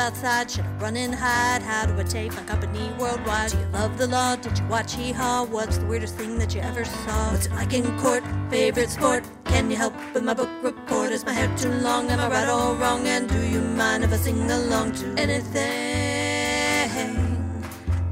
outside? 0.00 0.50
Should 0.50 0.64
I 0.64 0.72
run 0.78 0.96
and 0.96 1.14
hide? 1.14 1.62
How 1.62 1.84
do 1.86 1.98
I 1.98 2.02
take 2.02 2.34
my 2.34 2.42
company 2.44 2.90
worldwide? 2.98 3.50
Do 3.50 3.58
you 3.58 3.66
love 3.66 3.98
the 3.98 4.06
law? 4.06 4.34
Did 4.34 4.58
you 4.58 4.66
watch 4.66 4.94
Hee 4.94 5.12
Haw? 5.12 5.44
What's 5.44 5.76
the 5.78 5.86
weirdest 5.86 6.16
thing 6.16 6.38
that 6.38 6.54
you 6.54 6.62
ever 6.62 6.84
saw? 6.84 7.30
What's 7.30 7.46
it 7.46 7.52
like 7.52 7.72
in 7.74 7.84
court? 8.00 8.24
Favorite 8.48 8.90
sport? 8.90 9.24
Can 9.44 9.70
you 9.70 9.76
help 9.76 9.94
with 10.14 10.24
my 10.24 10.34
book 10.34 10.48
report? 10.62 11.12
Is 11.12 11.24
my 11.24 11.32
hair 11.32 11.54
too 11.56 11.70
long? 11.70 12.10
Am 12.10 12.18
I 12.18 12.28
right 12.28 12.48
or 12.48 12.74
wrong? 12.74 13.06
And 13.06 13.28
do 13.28 13.40
you 13.46 13.60
mind 13.60 14.02
if 14.04 14.12
I 14.12 14.16
sing 14.16 14.50
along 14.50 14.92
to 14.92 15.14
anything? 15.18 15.60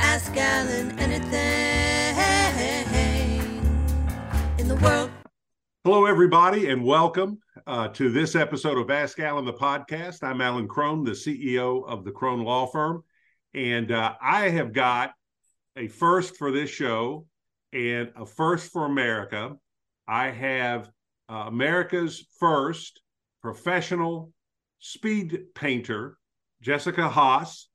Ask 0.01 0.37
Alan 0.37 0.99
anything 0.99 1.89
in 4.59 4.69
the 4.69 4.77
world. 4.77 5.18
Hello, 5.91 6.05
everybody, 6.05 6.69
and 6.69 6.85
welcome 6.85 7.39
uh, 7.67 7.89
to 7.89 8.11
this 8.11 8.37
episode 8.37 8.77
of 8.77 8.91
Ask 8.91 9.19
Alan 9.21 9.47
the 9.47 9.55
podcast. 9.55 10.23
I'm 10.23 10.43
Alan 10.43 10.69
Crone, 10.69 11.03
the 11.03 11.13
CEO 11.13 11.83
of 11.89 12.05
the 12.05 12.11
Crone 12.11 12.45
Law 12.45 12.67
Firm, 12.67 13.03
and 13.55 13.91
uh, 13.91 14.13
I 14.21 14.51
have 14.51 14.75
got 14.75 15.13
a 15.77 15.89
first 15.89 16.37
for 16.37 16.53
this 16.53 16.69
show 16.69 17.25
and 17.73 18.13
a 18.17 18.27
first 18.27 18.71
for 18.71 18.85
America. 18.85 19.57
I 20.07 20.29
have 20.29 20.91
uh, 21.31 21.45
America's 21.47 22.23
first 22.39 23.01
professional 23.41 24.31
speed 24.81 25.55
painter, 25.55 26.19
Jessica 26.61 27.09
Haas, 27.09 27.71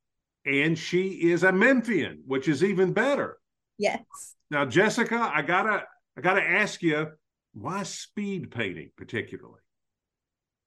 and 0.45 0.77
she 0.77 1.31
is 1.31 1.41
a 1.41 1.51
Memphian, 1.51 2.21
which 2.27 2.47
is 2.47 2.63
even 2.63 2.93
better. 2.93 3.39
Yes. 3.79 4.03
Now, 4.51 4.65
Jessica, 4.65 5.31
I 5.33 5.41
gotta 5.41 5.85
I 6.15 6.21
gotta 6.21 6.43
ask 6.43 6.83
you 6.83 7.07
why 7.53 7.83
speed 7.83 8.51
painting 8.51 8.89
particularly? 8.95 9.59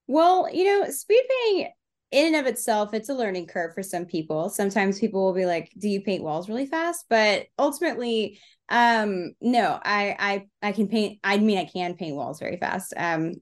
Well, 0.07 0.49
you 0.53 0.63
know, 0.65 0.89
speed 0.89 1.23
painting 1.29 1.71
in 2.11 2.27
and 2.27 2.35
of 2.37 2.45
itself, 2.45 2.93
it's 2.93 3.09
a 3.09 3.13
learning 3.13 3.47
curve 3.47 3.73
for 3.73 3.83
some 3.83 4.05
people. 4.05 4.49
Sometimes 4.49 4.99
people 4.99 5.25
will 5.25 5.33
be 5.33 5.45
like, 5.45 5.71
"Do 5.77 5.89
you 5.89 6.01
paint 6.01 6.23
walls 6.23 6.47
really 6.47 6.65
fast?" 6.65 7.05
But 7.09 7.47
ultimately, 7.59 8.39
um, 8.69 9.33
no, 9.41 9.79
I 9.83 10.47
I 10.61 10.67
I 10.69 10.71
can 10.71 10.87
paint. 10.87 11.19
I 11.23 11.37
mean, 11.37 11.57
I 11.57 11.65
can 11.65 11.95
paint 11.95 12.15
walls 12.15 12.39
very 12.39 12.57
fast. 12.57 12.93
Um, 12.95 13.33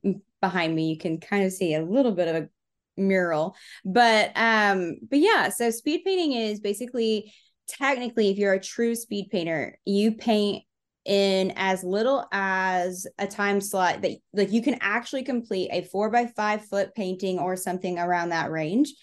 behind 0.42 0.76
me, 0.76 0.90
you 0.90 0.98
can 0.98 1.20
kind 1.20 1.46
of 1.46 1.54
see 1.54 1.76
a 1.76 1.84
little 1.84 2.12
bit 2.12 2.28
of 2.28 2.44
a 2.44 2.50
mural, 2.98 3.56
but 3.84 4.32
um, 4.36 4.98
but 5.10 5.20
yeah. 5.20 5.50
So 5.50 5.70
speed 5.70 6.02
painting 6.04 6.34
is 6.34 6.60
basically 6.60 7.32
technically, 7.68 8.32
if 8.32 8.38
you're 8.38 8.54
a 8.54 8.60
true 8.60 8.96
speed 8.96 9.30
painter, 9.32 9.78
you 9.86 10.14
paint 10.14 10.64
in 11.06 11.54
as 11.56 11.84
little 11.84 12.26
as 12.32 13.06
a 13.20 13.28
time 13.28 13.62
slot 13.62 14.02
that 14.02 14.12
like 14.34 14.52
you 14.52 14.62
can 14.62 14.78
actually 14.82 15.24
complete 15.24 15.70
a 15.72 15.84
four 15.84 16.10
by 16.10 16.26
five 16.26 16.66
foot 16.66 16.96
painting 16.96 17.38
or 17.38 17.56
something 17.56 18.00
around 18.00 18.30
that 18.30 18.52
range 18.52 18.94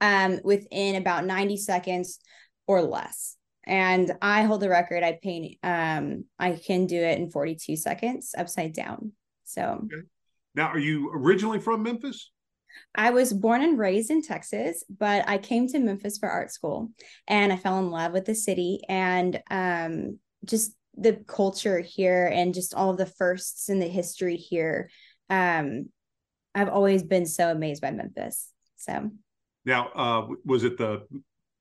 um, 0.00 0.38
within 0.44 0.94
about 0.94 1.26
90 1.26 1.56
seconds 1.56 2.20
or 2.66 2.82
less. 2.82 3.36
And 3.64 4.12
i 4.22 4.42
hold 4.42 4.60
the 4.60 4.68
record. 4.68 5.02
I 5.02 5.18
paint 5.22 5.58
um 5.62 6.24
i 6.38 6.52
can 6.52 6.86
do 6.86 6.96
it 6.96 7.18
in 7.18 7.30
42 7.30 7.76
seconds 7.76 8.34
upside 8.38 8.72
down. 8.72 9.12
So 9.44 9.82
okay. 9.84 10.06
now 10.54 10.68
are 10.68 10.78
you 10.78 11.10
originally 11.12 11.60
from 11.60 11.82
memphis? 11.82 12.30
I 12.94 13.10
was 13.10 13.32
born 13.32 13.62
and 13.62 13.78
raised 13.78 14.10
in 14.10 14.22
Texas, 14.22 14.84
but 14.88 15.28
I 15.28 15.38
came 15.38 15.66
to 15.68 15.78
Memphis 15.78 16.18
for 16.18 16.28
art 16.28 16.52
school 16.52 16.90
and 17.26 17.52
I 17.52 17.56
fell 17.56 17.78
in 17.78 17.90
love 17.90 18.12
with 18.12 18.24
the 18.24 18.34
city 18.34 18.80
and 18.88 19.40
um, 19.50 20.18
just 20.44 20.72
the 21.00 21.14
culture 21.26 21.80
here 21.80 22.26
and 22.26 22.54
just 22.54 22.74
all 22.74 22.90
of 22.90 22.98
the 22.98 23.06
firsts 23.06 23.68
in 23.68 23.78
the 23.78 23.88
history 23.88 24.36
here. 24.36 24.90
Um, 25.30 25.90
I've 26.54 26.68
always 26.68 27.02
been 27.02 27.26
so 27.26 27.50
amazed 27.50 27.82
by 27.82 27.90
Memphis. 27.90 28.50
So 28.76 29.10
now, 29.64 29.88
uh, 29.88 30.28
was 30.44 30.64
it 30.64 30.78
the 30.78 31.06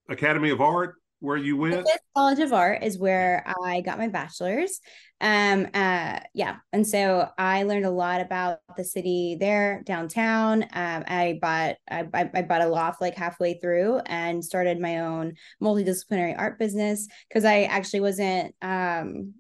Academy 0.10 0.50
of 0.50 0.62
Art 0.62 0.96
where 1.20 1.38
you 1.38 1.58
went? 1.58 1.88
College 2.16 2.40
of 2.40 2.54
Art 2.54 2.84
is 2.84 2.98
where 2.98 3.44
I 3.64 3.82
got 3.82 3.98
my 3.98 4.08
bachelor's. 4.08 4.80
Um, 5.20 5.68
uh, 5.74 6.20
yeah, 6.34 6.58
and 6.72 6.86
so 6.86 7.28
I 7.38 7.64
learned 7.64 7.86
a 7.86 7.92
lot 7.92 8.22
about 8.22 8.60
the 8.76 8.84
city 8.84 9.36
there 9.40 9.82
downtown. 9.86 10.64
Um, 10.64 11.04
I 11.08 11.40
bought 11.42 11.78
I, 11.90 12.08
I 12.14 12.42
bought 12.44 12.62
a 12.62 12.68
loft 12.68 13.02
like 13.02 13.16
halfway 13.16 13.56
through 13.60 14.00
and 14.06 14.46
started 14.46 14.80
my 14.80 15.00
own 15.00 15.34
multidisciplinary 15.62 16.36
art 16.38 16.60
business 16.60 17.08
because 17.28 17.46
I 17.46 17.64
actually 17.64 18.02
wasn't 18.02 18.54
um 18.62 19.34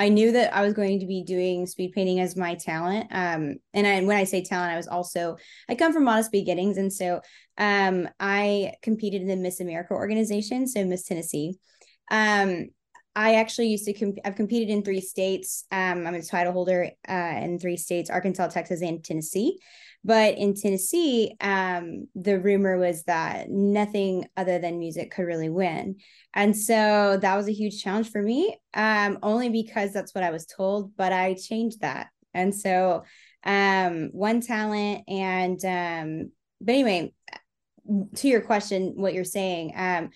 I 0.00 0.08
knew 0.08 0.32
that 0.32 0.54
I 0.54 0.62
was 0.62 0.72
going 0.72 0.98
to 1.00 1.06
be 1.06 1.22
doing 1.22 1.66
speed 1.66 1.92
painting 1.92 2.20
as 2.20 2.34
my 2.34 2.54
talent. 2.54 3.08
Um, 3.10 3.56
and 3.74 3.86
I, 3.86 4.02
when 4.02 4.16
I 4.16 4.24
say 4.24 4.42
talent, 4.42 4.72
I 4.72 4.78
was 4.78 4.88
also 4.88 5.36
I 5.68 5.74
come 5.74 5.92
from 5.92 6.04
modest 6.04 6.32
beginnings, 6.32 6.78
and 6.78 6.90
so 6.90 7.20
um, 7.58 8.08
I 8.18 8.72
competed 8.80 9.20
in 9.20 9.28
the 9.28 9.36
Miss 9.36 9.60
America 9.60 9.92
organization, 9.92 10.66
so 10.66 10.86
Miss 10.86 11.04
Tennessee. 11.04 11.58
Um, 12.10 12.70
I 13.14 13.34
actually 13.34 13.68
used 13.68 13.84
to 13.84 13.92
comp- 13.92 14.20
I've 14.24 14.36
competed 14.36 14.70
in 14.70 14.82
three 14.82 15.02
states. 15.02 15.66
Um, 15.70 16.06
I'm 16.06 16.14
a 16.14 16.22
title 16.22 16.54
holder 16.54 16.92
uh, 17.06 17.12
in 17.12 17.58
three 17.58 17.76
states: 17.76 18.08
Arkansas, 18.08 18.48
Texas, 18.48 18.80
and 18.80 19.04
Tennessee. 19.04 19.58
But 20.04 20.38
in 20.38 20.54
Tennessee, 20.54 21.36
um, 21.40 22.08
the 22.14 22.40
rumor 22.40 22.78
was 22.78 23.02
that 23.04 23.50
nothing 23.50 24.26
other 24.36 24.58
than 24.58 24.78
music 24.78 25.10
could 25.10 25.26
really 25.26 25.50
win. 25.50 25.96
And 26.34 26.56
so 26.56 27.18
that 27.20 27.36
was 27.36 27.48
a 27.48 27.52
huge 27.52 27.82
challenge 27.82 28.10
for 28.10 28.22
me, 28.22 28.56
um, 28.74 29.18
only 29.22 29.50
because 29.50 29.92
that's 29.92 30.14
what 30.14 30.24
I 30.24 30.30
was 30.30 30.46
told, 30.46 30.96
but 30.96 31.12
I 31.12 31.34
changed 31.34 31.80
that. 31.80 32.08
And 32.32 32.54
so 32.54 33.04
um, 33.44 34.10
one 34.12 34.40
talent 34.40 35.04
and 35.08 35.64
um, 35.64 36.30
but 36.60 36.72
anyway, 36.72 37.12
to 38.16 38.28
your 38.28 38.42
question, 38.42 38.92
what 38.96 39.14
you're 39.14 39.24
saying, 39.24 39.72
um, 39.76 40.10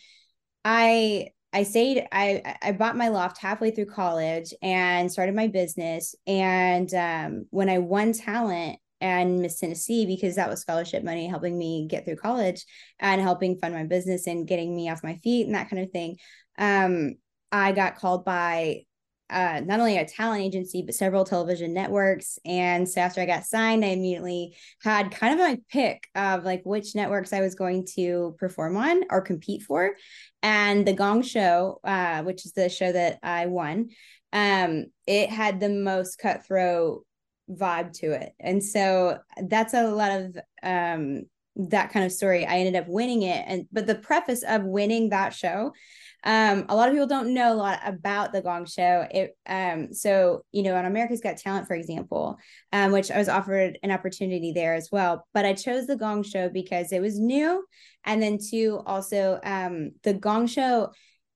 I 0.65 1.29
I 1.53 1.63
stayed, 1.63 2.07
I 2.11 2.57
I 2.63 2.73
bought 2.73 2.97
my 2.97 3.09
loft 3.09 3.39
halfway 3.39 3.71
through 3.71 3.87
college 3.87 4.53
and 4.63 5.11
started 5.11 5.35
my 5.35 5.47
business. 5.47 6.15
And 6.27 6.93
um, 6.95 7.47
when 7.51 7.69
I 7.69 7.79
won 7.79 8.13
talent, 8.13 8.79
and 9.01 9.41
Miss 9.41 9.59
Tennessee 9.59 10.07
because 10.07 10.37
that 10.37 10.49
was 10.49 10.61
scholarship 10.61 11.05
money 11.05 11.27
helping 11.27 11.59
me 11.59 11.87
get 11.89 12.05
through 12.05 12.17
college 12.17 12.65
and 13.01 13.21
helping 13.21 13.59
fund 13.59 13.75
my 13.75 13.85
business 13.85 14.27
and 14.27 14.49
getting 14.49 14.75
me 14.75 14.91
off 14.91 15.05
my 15.05 15.17
feet 15.17 15.47
and 15.47 15.55
that 15.55 15.71
kind 15.71 15.83
of 15.83 15.91
thing. 15.91 16.17
Um, 16.59 17.15
I 17.53 17.73
got 17.73 17.97
called 17.97 18.25
by 18.25 18.85
uh, 19.31 19.61
not 19.65 19.81
only 19.81 19.97
a 19.97 20.05
talent 20.05 20.43
agency 20.43 20.83
but 20.83 20.95
several 20.95 21.25
television 21.25 21.73
networks. 21.73 22.39
And 22.45 22.89
so 22.89 23.01
after 23.01 23.21
I 23.21 23.27
got 23.27 23.45
signed, 23.45 23.85
I 23.85 23.89
immediately 23.89 24.57
had 24.83 25.11
kind 25.11 25.33
of 25.33 25.41
my 25.41 25.59
pick 25.71 26.09
of 26.15 26.45
like 26.45 26.63
which 26.65 26.95
networks 26.95 27.33
I 27.33 27.41
was 27.41 27.55
going 27.55 27.87
to 27.95 28.37
perform 28.39 28.77
on 28.77 29.03
or 29.11 29.23
compete 29.23 29.63
for. 29.63 29.97
And 30.43 30.87
the 30.87 30.93
Gong 30.93 31.23
Show, 31.23 31.81
uh, 31.85 32.23
which 32.23 32.45
is 32.45 32.53
the 32.53 32.69
show 32.69 32.93
that 32.93 33.19
I 33.23 33.47
won, 33.47 33.89
um, 34.33 34.87
it 35.07 35.31
had 35.31 35.59
the 35.59 35.71
most 35.71 36.19
cutthroat 36.19 37.07
vibe 37.51 37.93
to 38.01 38.13
it. 38.13 38.33
And 38.41 38.63
so 38.63 39.19
that's 39.49 39.75
a 39.75 39.89
lot 39.89 40.13
of 40.13 40.39
um 40.63 41.25
that 41.57 41.93
kind 41.93 42.05
of 42.05 42.13
story. 42.13 42.45
I 42.45 42.57
ended 42.57 42.75
up 42.75 42.89
winning 42.89 43.23
it. 43.23 43.45
And 43.47 43.67
but 43.71 43.87
the 43.87 43.95
preface 43.95 44.43
of 44.43 44.65
winning 44.65 45.11
that 45.11 45.33
show, 45.33 45.73
um, 46.25 46.65
a 46.69 46.75
lot 46.75 46.89
of 46.89 46.95
people 46.95 47.07
don't 47.07 47.33
know 47.33 47.53
a 47.53 47.55
lot 47.55 47.81
about 47.85 48.33
the 48.33 48.43
Gong 48.43 48.67
Show. 48.67 49.07
It 49.11 49.37
um, 49.47 49.93
so 49.93 50.45
you 50.53 50.63
know, 50.63 50.75
on 50.75 50.85
America's 50.85 51.21
Got 51.21 51.37
Talent, 51.37 51.69
for 51.69 51.75
example, 51.75 52.39
um, 52.73 52.93
which 52.93 53.11
I 53.11 53.19
was 53.19 53.29
offered 53.29 53.79
an 53.83 53.91
opportunity 53.91 54.53
there 54.53 54.75
as 54.75 54.89
well. 54.91 55.27
But 55.33 55.45
I 55.45 55.53
chose 55.53 55.87
the 55.87 55.97
Gong 55.97 56.23
Show 56.23 56.49
because 56.49 56.93
it 56.93 57.01
was 57.01 57.21
new, 57.21 57.65
and 58.05 58.23
then 58.23 58.39
two, 58.39 58.81
also 58.87 59.39
um, 59.45 59.93
the 60.03 60.15
Gong 60.15 60.47
Show, 60.47 60.93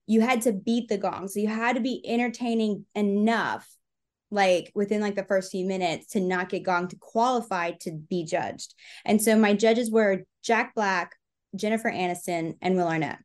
you 0.07 0.21
had 0.21 0.43
to 0.43 0.53
beat 0.53 0.89
the 0.89 0.99
gong, 0.99 1.29
so 1.29 1.39
you 1.39 1.49
had 1.49 1.77
to 1.77 1.83
be 1.83 2.03
entertaining 2.05 2.87
enough 2.95 3.69
like 4.31 4.71
within 4.75 5.01
like 5.01 5.15
the 5.15 5.25
first 5.25 5.51
few 5.51 5.65
minutes 5.67 6.09
to 6.09 6.21
not 6.21 6.49
get 6.49 6.65
gong 6.65 6.89
to 6.89 6.97
qualify 6.97 7.73
to 7.81 7.93
be 7.93 8.25
judged. 8.25 8.75
And 9.05 9.21
so 9.23 9.37
my 9.37 9.55
judges 9.55 9.91
were 9.91 10.25
Jack 10.43 10.75
Black, 10.75 11.15
Jennifer 11.57 11.91
Aniston, 11.91 12.55
and 12.61 12.77
Will 12.77 12.89
Arnett. 12.89 13.19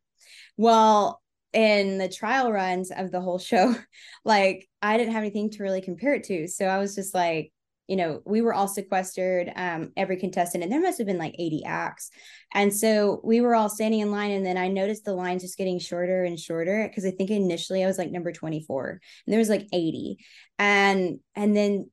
Well, 0.56 1.20
in 1.52 1.98
the 1.98 2.08
trial 2.08 2.50
runs 2.50 2.90
of 2.90 3.10
the 3.10 3.20
whole 3.20 3.38
show, 3.38 3.74
like 4.24 4.68
I 4.82 4.96
didn't 4.96 5.12
have 5.12 5.22
anything 5.22 5.50
to 5.50 5.62
really 5.62 5.80
compare 5.80 6.14
it 6.14 6.24
to. 6.24 6.48
So 6.48 6.66
I 6.66 6.78
was 6.78 6.94
just 6.94 7.14
like, 7.14 7.52
you 7.88 7.96
know, 7.96 8.22
we 8.24 8.40
were 8.40 8.54
all 8.54 8.68
sequestered, 8.68 9.52
um, 9.56 9.92
every 9.96 10.16
contestant, 10.16 10.64
and 10.64 10.72
there 10.72 10.80
must 10.80 10.98
have 10.98 11.06
been 11.06 11.18
like 11.18 11.34
80 11.38 11.64
acts. 11.64 12.10
And 12.52 12.74
so 12.74 13.20
we 13.22 13.40
were 13.40 13.54
all 13.54 13.68
standing 13.68 14.00
in 14.00 14.10
line, 14.10 14.30
and 14.30 14.44
then 14.44 14.56
I 14.56 14.68
noticed 14.68 15.04
the 15.04 15.14
lines 15.14 15.42
just 15.42 15.58
getting 15.58 15.78
shorter 15.78 16.24
and 16.24 16.38
shorter 16.38 16.86
because 16.88 17.04
I 17.04 17.10
think 17.10 17.30
initially 17.30 17.84
I 17.84 17.86
was 17.86 17.98
like 17.98 18.10
number 18.10 18.32
24, 18.32 19.00
and 19.26 19.32
there 19.32 19.38
was 19.38 19.50
like 19.50 19.66
80. 19.72 20.18
And 20.58 21.20
and 21.34 21.56
then 21.56 21.90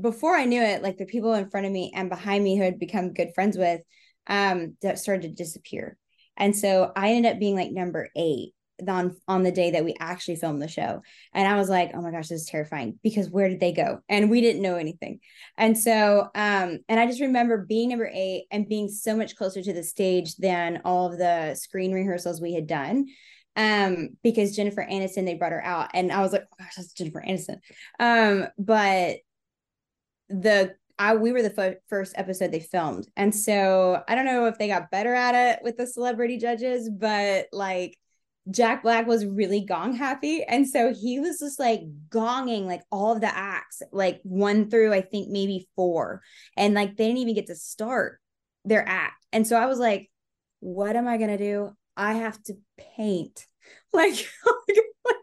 before 0.00 0.34
I 0.34 0.46
knew 0.46 0.62
it, 0.62 0.82
like 0.82 0.96
the 0.96 1.04
people 1.04 1.34
in 1.34 1.50
front 1.50 1.66
of 1.66 1.72
me 1.72 1.92
and 1.94 2.08
behind 2.08 2.42
me 2.42 2.56
who 2.56 2.62
had 2.64 2.78
become 2.78 3.12
good 3.12 3.34
friends 3.34 3.58
with, 3.58 3.82
um, 4.26 4.76
that 4.82 4.98
started 4.98 5.22
to 5.22 5.42
disappear. 5.42 5.98
And 6.36 6.56
so 6.56 6.92
I 6.96 7.12
ended 7.12 7.32
up 7.32 7.38
being 7.38 7.56
like 7.56 7.72
number 7.72 8.08
eight 8.16 8.54
on 8.88 9.16
on 9.28 9.42
the 9.42 9.52
day 9.52 9.70
that 9.72 9.84
we 9.84 9.94
actually 10.00 10.36
filmed 10.36 10.60
the 10.60 10.68
show. 10.68 11.02
And 11.32 11.46
i 11.46 11.56
was 11.56 11.68
like 11.68 11.92
oh 11.94 12.00
my 12.00 12.10
gosh 12.10 12.28
this 12.28 12.42
is 12.42 12.46
terrifying. 12.46 12.98
Because 13.02 13.30
where 13.30 13.48
did 13.48 13.60
they 13.60 13.72
go? 13.72 14.00
And 14.08 14.30
we 14.30 14.40
didn't 14.40 14.62
know 14.62 14.76
anything. 14.76 15.20
And 15.56 15.78
so 15.78 16.30
um 16.34 16.78
and 16.88 17.00
i 17.00 17.06
just 17.06 17.20
remember 17.20 17.64
being 17.66 17.90
number 17.90 18.10
eight 18.12 18.46
and 18.50 18.68
being 18.68 18.88
so 18.88 19.16
much 19.16 19.36
closer 19.36 19.62
to 19.62 19.72
the 19.72 19.84
stage 19.84 20.36
than 20.36 20.82
all 20.84 21.10
of 21.10 21.18
the 21.18 21.54
screen 21.54 21.92
rehearsals 21.92 22.40
we 22.40 22.54
had 22.54 22.66
done. 22.66 23.06
Um 23.56 24.10
because 24.22 24.56
jennifer 24.56 24.86
aniston 24.90 25.26
they 25.26 25.34
brought 25.34 25.52
her 25.52 25.64
out 25.64 25.90
and 25.94 26.10
i 26.10 26.20
was 26.20 26.32
like 26.32 26.44
oh 26.52 26.56
gosh 26.58 26.74
that's 26.76 26.92
jennifer 26.92 27.22
aniston. 27.26 27.58
Um 28.00 28.48
but 28.58 29.18
the 30.28 30.74
I 30.98 31.16
we 31.16 31.32
were 31.32 31.42
the 31.42 31.60
f- 31.60 31.76
first 31.88 32.14
episode 32.16 32.52
they 32.52 32.60
filmed, 32.60 33.08
and 33.16 33.34
so 33.34 34.02
I 34.06 34.14
don't 34.14 34.26
know 34.26 34.46
if 34.46 34.58
they 34.58 34.68
got 34.68 34.90
better 34.90 35.14
at 35.14 35.34
it 35.34 35.60
with 35.62 35.76
the 35.76 35.86
celebrity 35.86 36.38
judges, 36.38 36.88
but 36.88 37.46
like 37.52 37.98
Jack 38.50 38.82
Black 38.82 39.06
was 39.06 39.24
really 39.24 39.60
gong 39.60 39.94
happy. 39.94 40.42
And 40.42 40.68
so 40.68 40.92
he 40.92 41.20
was 41.20 41.38
just 41.38 41.60
like 41.60 41.82
gonging 42.08 42.66
like 42.66 42.82
all 42.90 43.12
of 43.12 43.20
the 43.20 43.34
acts, 43.34 43.82
like 43.92 44.20
one 44.24 44.68
through 44.68 44.92
I 44.92 45.00
think 45.00 45.28
maybe 45.28 45.68
four. 45.76 46.22
And 46.56 46.74
like 46.74 46.96
they 46.96 47.06
didn't 47.06 47.18
even 47.18 47.34
get 47.34 47.46
to 47.46 47.54
start 47.54 48.20
their 48.64 48.86
act. 48.86 49.24
And 49.32 49.46
so 49.46 49.56
I 49.56 49.66
was 49.66 49.78
like, 49.78 50.10
what 50.60 50.96
am 50.96 51.06
I 51.06 51.18
gonna 51.18 51.38
do? 51.38 51.70
I 51.96 52.14
have 52.14 52.42
to 52.44 52.54
paint. 52.96 53.46
Like, 53.94 54.28
oh 54.48 54.62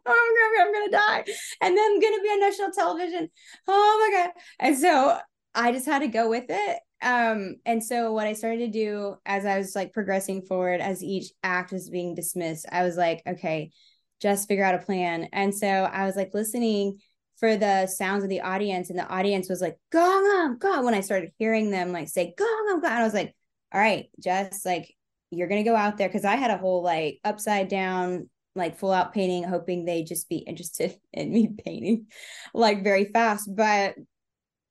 my 0.06 0.58
god, 0.58 0.68
I'm 0.68 0.74
gonna 0.74 0.92
die. 0.92 1.24
And 1.62 1.78
then 1.78 1.92
I'm 1.92 2.00
gonna 2.00 2.22
be 2.22 2.30
on 2.30 2.40
national 2.40 2.72
television. 2.72 3.30
Oh 3.68 4.10
my 4.12 4.18
god. 4.18 4.32
And 4.60 4.78
so 4.78 5.18
I 5.56 5.72
just 5.72 5.86
had 5.86 6.00
to 6.00 6.08
go 6.08 6.30
with 6.30 6.46
it. 6.50 6.80
Um 7.02 7.56
and 7.66 7.82
so 7.82 8.12
what 8.12 8.28
i 8.28 8.34
started 8.34 8.58
to 8.58 8.68
do 8.68 9.16
as 9.26 9.46
i 9.46 9.58
was 9.58 9.74
like 9.74 9.94
progressing 9.94 10.42
forward 10.42 10.82
as 10.82 11.02
each 11.02 11.32
act 11.44 11.72
was 11.72 11.90
being 11.90 12.14
dismissed 12.14 12.66
i 12.70 12.84
was 12.84 12.98
like 12.98 13.22
okay 13.26 13.72
just 14.20 14.50
figure 14.50 14.66
out 14.66 14.76
a 14.76 14.80
plan. 14.80 15.30
And 15.32 15.56
so 15.56 15.68
i 15.68 16.06
was 16.06 16.18
like 16.18 16.34
listening 16.34 17.00
for 17.38 17.56
the 17.56 17.88
sounds 17.88 18.26
of 18.26 18.30
the 18.30 18.42
audience 18.42 18.90
and 18.90 19.00
the 19.00 19.08
audience 19.08 19.48
was 19.48 19.62
like 19.62 19.78
gong 19.94 20.04
on 20.04 20.58
gong 20.58 20.84
when 20.84 20.94
i 20.94 21.00
started 21.00 21.32
hearing 21.38 21.72
them 21.72 21.94
like 21.94 22.10
say 22.10 22.34
gong 22.38 22.68
on 22.72 22.82
gong 22.82 22.92
i 22.92 23.04
was 23.04 23.14
like 23.14 23.34
all 23.74 23.80
right 23.80 24.10
just 24.20 24.66
like 24.66 24.94
you're 25.32 25.48
gonna 25.48 25.64
go 25.64 25.76
out 25.76 25.98
there. 25.98 26.10
Because 26.10 26.26
i 26.26 26.36
had 26.36 26.52
a 26.52 26.58
whole 26.58 26.84
like 26.84 27.20
upside 27.24 27.68
down 27.68 28.30
like 28.56 28.78
full 28.78 28.92
out 28.92 29.14
painting 29.14 29.44
hoping 29.44 29.86
they 29.86 30.04
just 30.04 30.28
be 30.28 30.38
interested 30.38 30.96
in 31.14 31.32
me 31.32 31.50
painting 31.66 32.08
like 32.54 32.84
very 32.84 33.06
fast. 33.06 33.50
But 33.54 33.96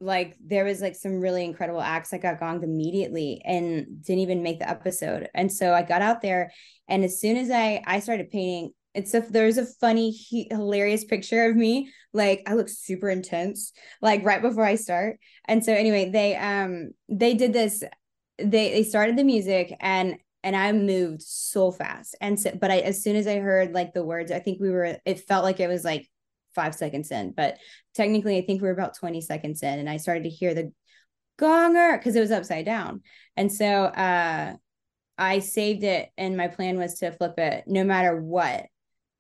like 0.01 0.37
there 0.45 0.65
was 0.65 0.81
like 0.81 0.95
some 0.95 1.21
really 1.21 1.45
incredible 1.45 1.81
acts 1.81 2.11
that 2.11 2.23
got 2.23 2.39
gonged 2.39 2.63
immediately 2.63 3.43
and 3.45 4.03
didn't 4.05 4.21
even 4.21 4.43
make 4.43 4.59
the 4.59 4.69
episode. 4.69 5.29
And 5.35 5.53
so 5.53 5.75
i 5.75 5.83
got 5.83 6.03
out 6.03 6.23
there 6.23 6.53
and 6.89 7.05
as 7.05 7.21
soon 7.21 7.37
as 7.37 7.51
i 7.51 7.83
i 7.87 8.01
started 8.01 8.31
painting 8.31 8.73
it's 8.95 9.15
a 9.15 9.21
there's 9.21 9.59
a 9.59 9.67
funny 9.67 10.17
hilarious 10.51 11.05
picture 11.05 11.45
of 11.49 11.57
me. 11.57 11.93
Like 12.13 12.43
i 12.47 12.55
look 12.55 12.69
super 12.69 13.11
intense 13.11 13.73
like 14.01 14.25
right 14.25 14.43
before 14.43 14.65
i 14.65 14.77
start. 14.77 15.19
And 15.47 15.65
so 15.65 15.73
anyway 15.73 16.11
they 16.11 16.37
um 16.37 16.91
they 17.09 17.35
did 17.35 17.53
this 17.53 17.83
they 18.39 18.71
they 18.71 18.83
started 18.85 19.17
the 19.17 19.25
music 19.25 19.75
and 19.81 20.17
and 20.45 20.55
I 20.57 20.73
moved 20.73 21.23
so 21.23 21.73
fast. 21.73 22.17
And 22.21 22.39
so, 22.39 22.53
but 22.59 22.71
I, 22.71 22.79
as 22.79 23.03
soon 23.03 23.17
as 23.17 23.27
I 23.27 23.39
heard 23.39 23.73
like 23.73 23.93
the 23.93 24.05
words, 24.05 24.31
I 24.31 24.39
think 24.39 24.61
we 24.61 24.71
were, 24.71 24.97
it 25.05 25.21
felt 25.27 25.45
like 25.45 25.61
it 25.61 25.69
was 25.69 25.85
like 25.85 26.09
five 26.59 26.75
seconds 26.75 27.13
in, 27.13 27.31
but 27.31 27.57
technically 27.95 28.37
I 28.37 28.43
think 28.43 28.61
we 28.61 28.69
are 28.69 28.73
about 28.73 28.97
20 28.97 29.21
seconds 29.21 29.63
in 29.63 29.79
and 29.79 29.89
I 29.89 29.97
started 29.99 30.25
to 30.25 30.29
hear 30.29 30.55
the 30.55 30.73
gonger 31.39 31.97
because 31.97 32.17
it 32.17 32.21
was 32.21 32.33
upside 32.33 32.65
down. 32.65 33.03
And 33.37 33.53
so 33.53 33.67
uh 33.67 34.55
I 35.17 35.39
saved 35.39 35.85
it 35.85 36.11
and 36.19 36.37
my 36.37 36.49
plan 36.49 36.77
was 36.77 36.99
to 36.99 37.13
flip 37.13 37.39
it 37.39 37.65
no 37.69 37.85
matter 37.85 38.21
what. 38.21 38.67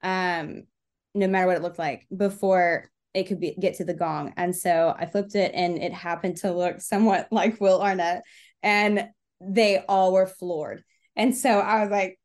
Um 0.02 0.64
no 1.14 1.28
matter 1.28 1.46
what 1.46 1.56
it 1.56 1.62
looked 1.62 1.78
like 1.78 2.08
before 2.14 2.90
it 3.14 3.28
could 3.28 3.38
be 3.38 3.54
get 3.54 3.76
to 3.76 3.84
the 3.84 3.94
gong. 3.94 4.34
And 4.36 4.54
so 4.54 4.92
I 4.98 5.06
flipped 5.06 5.36
it 5.36 5.52
and 5.54 5.78
it 5.78 5.92
happened 5.92 6.38
to 6.38 6.52
look 6.52 6.80
somewhat 6.80 7.28
like 7.30 7.60
Will 7.60 7.80
Arnett 7.80 8.24
and 8.64 9.08
they 9.40 9.78
all 9.88 10.12
were 10.12 10.26
floored. 10.26 10.82
And 11.14 11.36
so 11.36 11.50
I 11.50 11.82
was 11.82 11.90
like, 11.92 12.18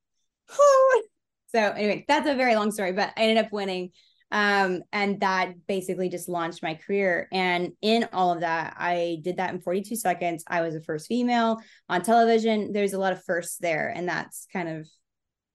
oh. 0.49 1.03
so 1.53 1.59
anyway, 1.59 2.03
that's 2.07 2.27
a 2.27 2.33
very 2.33 2.55
long 2.55 2.71
story, 2.71 2.93
but 2.93 3.13
I 3.15 3.21
ended 3.21 3.45
up 3.45 3.51
winning 3.51 3.91
um, 4.33 4.81
and 4.91 5.19
that 5.19 5.53
basically 5.67 6.09
just 6.09 6.27
launched 6.27 6.63
my 6.63 6.73
career. 6.73 7.27
And 7.31 7.73
in 7.83 8.09
all 8.11 8.33
of 8.33 8.39
that, 8.39 8.75
I 8.79 9.19
did 9.21 9.37
that 9.37 9.53
in 9.53 9.61
42 9.61 9.95
seconds. 9.95 10.43
I 10.47 10.61
was 10.61 10.73
the 10.73 10.81
first 10.81 11.07
female 11.07 11.61
on 11.87 12.01
television. 12.01 12.73
There's 12.73 12.93
a 12.93 12.99
lot 12.99 13.13
of 13.13 13.23
firsts 13.23 13.59
there, 13.59 13.93
and 13.95 14.09
that's 14.09 14.47
kind 14.51 14.67
of 14.67 14.89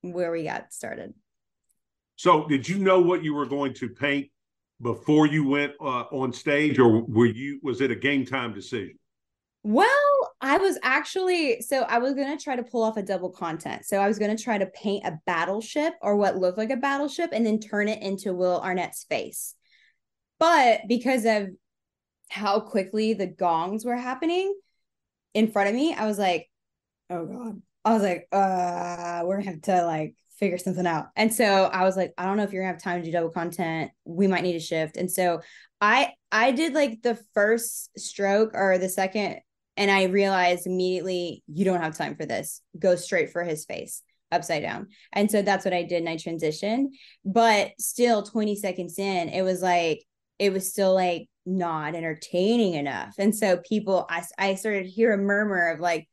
where 0.01 0.31
we 0.31 0.45
got 0.45 0.71
started. 0.71 1.13
So, 2.15 2.47
did 2.47 2.69
you 2.69 2.79
know 2.79 3.01
what 3.01 3.21
you 3.21 3.33
were 3.33 3.45
going 3.45 3.73
to 3.75 3.89
paint 3.89 4.31
before 4.81 5.27
you 5.27 5.45
went 5.45 5.73
uh, 5.81 6.05
on 6.11 6.31
stage, 6.31 6.79
or 6.79 7.03
were 7.03 7.25
you? 7.25 7.59
Was 7.61 7.81
it 7.81 7.91
a 7.91 7.95
game 7.95 8.25
time 8.25 8.53
decision? 8.53 8.97
Well, 9.63 10.28
I 10.41 10.57
was 10.57 10.77
actually 10.83 11.61
so 11.61 11.81
I 11.81 11.99
was 11.99 12.13
gonna 12.13 12.37
try 12.37 12.55
to 12.55 12.63
pull 12.63 12.83
off 12.83 12.97
a 12.97 13.03
double 13.03 13.29
content. 13.29 13.85
So 13.85 13.97
I 13.97 14.07
was 14.07 14.19
gonna 14.19 14.37
try 14.37 14.57
to 14.57 14.67
paint 14.67 15.05
a 15.05 15.19
battleship 15.25 15.93
or 16.01 16.15
what 16.15 16.37
looked 16.37 16.57
like 16.57 16.71
a 16.71 16.77
battleship 16.77 17.31
and 17.33 17.45
then 17.45 17.59
turn 17.59 17.89
it 17.89 18.01
into 18.01 18.33
Will 18.33 18.59
Arnett's 18.59 19.03
face. 19.03 19.55
But 20.39 20.81
because 20.87 21.25
of 21.25 21.49
how 22.29 22.61
quickly 22.61 23.13
the 23.13 23.27
gongs 23.27 23.83
were 23.83 23.97
happening 23.97 24.53
in 25.33 25.51
front 25.51 25.69
of 25.69 25.75
me, 25.75 25.93
I 25.93 26.05
was 26.05 26.17
like, 26.17 26.49
oh 27.09 27.25
God. 27.25 27.61
I 27.85 27.93
was 27.93 28.03
like, 28.03 28.27
uh, 28.31 29.23
we're 29.25 29.37
gonna 29.37 29.51
have 29.51 29.61
to 29.63 29.85
like 29.85 30.15
figure 30.37 30.57
something 30.57 30.87
out. 30.87 31.07
And 31.15 31.33
so 31.33 31.65
I 31.65 31.83
was 31.83 31.97
like, 31.97 32.13
I 32.17 32.25
don't 32.25 32.37
know 32.37 32.43
if 32.43 32.53
you're 32.53 32.63
gonna 32.63 32.73
have 32.73 32.81
time 32.81 33.01
to 33.01 33.05
do 33.05 33.11
double 33.11 33.29
content. 33.29 33.91
We 34.05 34.27
might 34.27 34.43
need 34.43 34.55
a 34.55 34.59
shift. 34.59 34.95
And 34.95 35.11
so 35.11 35.41
I 35.81 36.13
I 36.31 36.51
did 36.51 36.73
like 36.73 37.01
the 37.01 37.19
first 37.33 37.97
stroke 37.97 38.51
or 38.53 38.77
the 38.77 38.89
second 38.89 39.39
and 39.79 39.89
I 39.89 40.03
realized 40.03 40.67
immediately, 40.67 41.41
you 41.47 41.63
don't 41.63 41.79
have 41.79 41.97
time 41.97 42.17
for 42.17 42.25
this. 42.25 42.61
Go 42.77 42.97
straight 42.97 43.31
for 43.31 43.45
his 43.45 43.63
face 43.63 44.03
upside 44.29 44.61
down. 44.61 44.87
And 45.13 45.31
so 45.31 45.41
that's 45.41 45.63
what 45.63 45.73
I 45.73 45.83
did. 45.83 45.99
And 45.99 46.09
I 46.09 46.17
transitioned. 46.17 46.87
But 47.23 47.71
still, 47.79 48.21
20 48.21 48.57
seconds 48.57 48.99
in, 48.99 49.29
it 49.29 49.41
was 49.41 49.61
like, 49.61 50.03
it 50.37 50.51
was 50.51 50.69
still 50.69 50.93
like 50.93 51.29
not 51.45 51.95
entertaining 51.95 52.73
enough. 52.73 53.15
And 53.17 53.33
so 53.33 53.61
people, 53.67 54.05
I, 54.09 54.23
I 54.37 54.55
started 54.55 54.83
to 54.83 54.89
hear 54.89 55.13
a 55.13 55.17
murmur 55.17 55.69
of 55.69 55.79
like, 55.79 56.09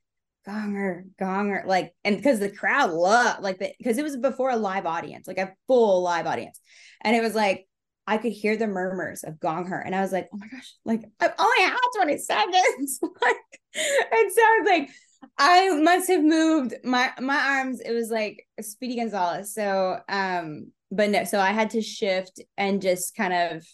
gonger, 0.47 1.03
gonger, 1.21 1.67
like, 1.67 1.93
and 2.05 2.17
because 2.17 2.39
the 2.39 2.49
crowd 2.49 2.93
loved, 2.93 3.43
like, 3.43 3.59
because 3.59 3.99
it 3.99 4.05
was 4.05 4.17
before 4.17 4.51
a 4.51 4.57
live 4.57 4.87
audience, 4.87 5.27
like 5.27 5.39
a 5.39 5.53
full 5.67 6.03
live 6.03 6.29
audience. 6.29 6.61
And 7.01 7.17
it 7.17 7.21
was 7.21 7.35
like, 7.35 7.66
I 8.06 8.19
could 8.19 8.32
hear 8.32 8.56
the 8.56 8.67
murmurs 8.67 9.25
of 9.25 9.41
Gong 9.41 9.67
Her. 9.67 9.81
And 9.81 9.94
I 9.94 10.00
was 10.00 10.12
like, 10.12 10.29
oh 10.32 10.38
my 10.38 10.47
gosh, 10.49 10.75
like 10.85 11.05
I 11.20 11.31
only 11.38 11.62
had 11.62 11.76
20 11.97 12.19
seconds. 12.19 13.01
like, 13.03 13.36
and 13.75 14.32
so 14.32 14.41
I 14.41 14.58
was 14.60 14.69
like, 14.69 14.91
I 15.39 15.70
must 15.81 16.08
have 16.08 16.22
moved 16.22 16.75
my 16.84 17.13
my 17.20 17.36
arms. 17.36 17.81
It 17.81 17.93
was 17.93 18.10
like 18.10 18.46
Speedy 18.60 18.96
Gonzalez. 18.96 19.53
So 19.53 19.98
um, 20.08 20.72
but 20.91 21.10
no, 21.10 21.25
so 21.25 21.41
I 21.41 21.51
had 21.53 21.70
to 21.70 21.82
shift 21.82 22.41
and 22.56 22.81
just 22.81 23.17
kind 23.17 23.32
of 23.32 23.67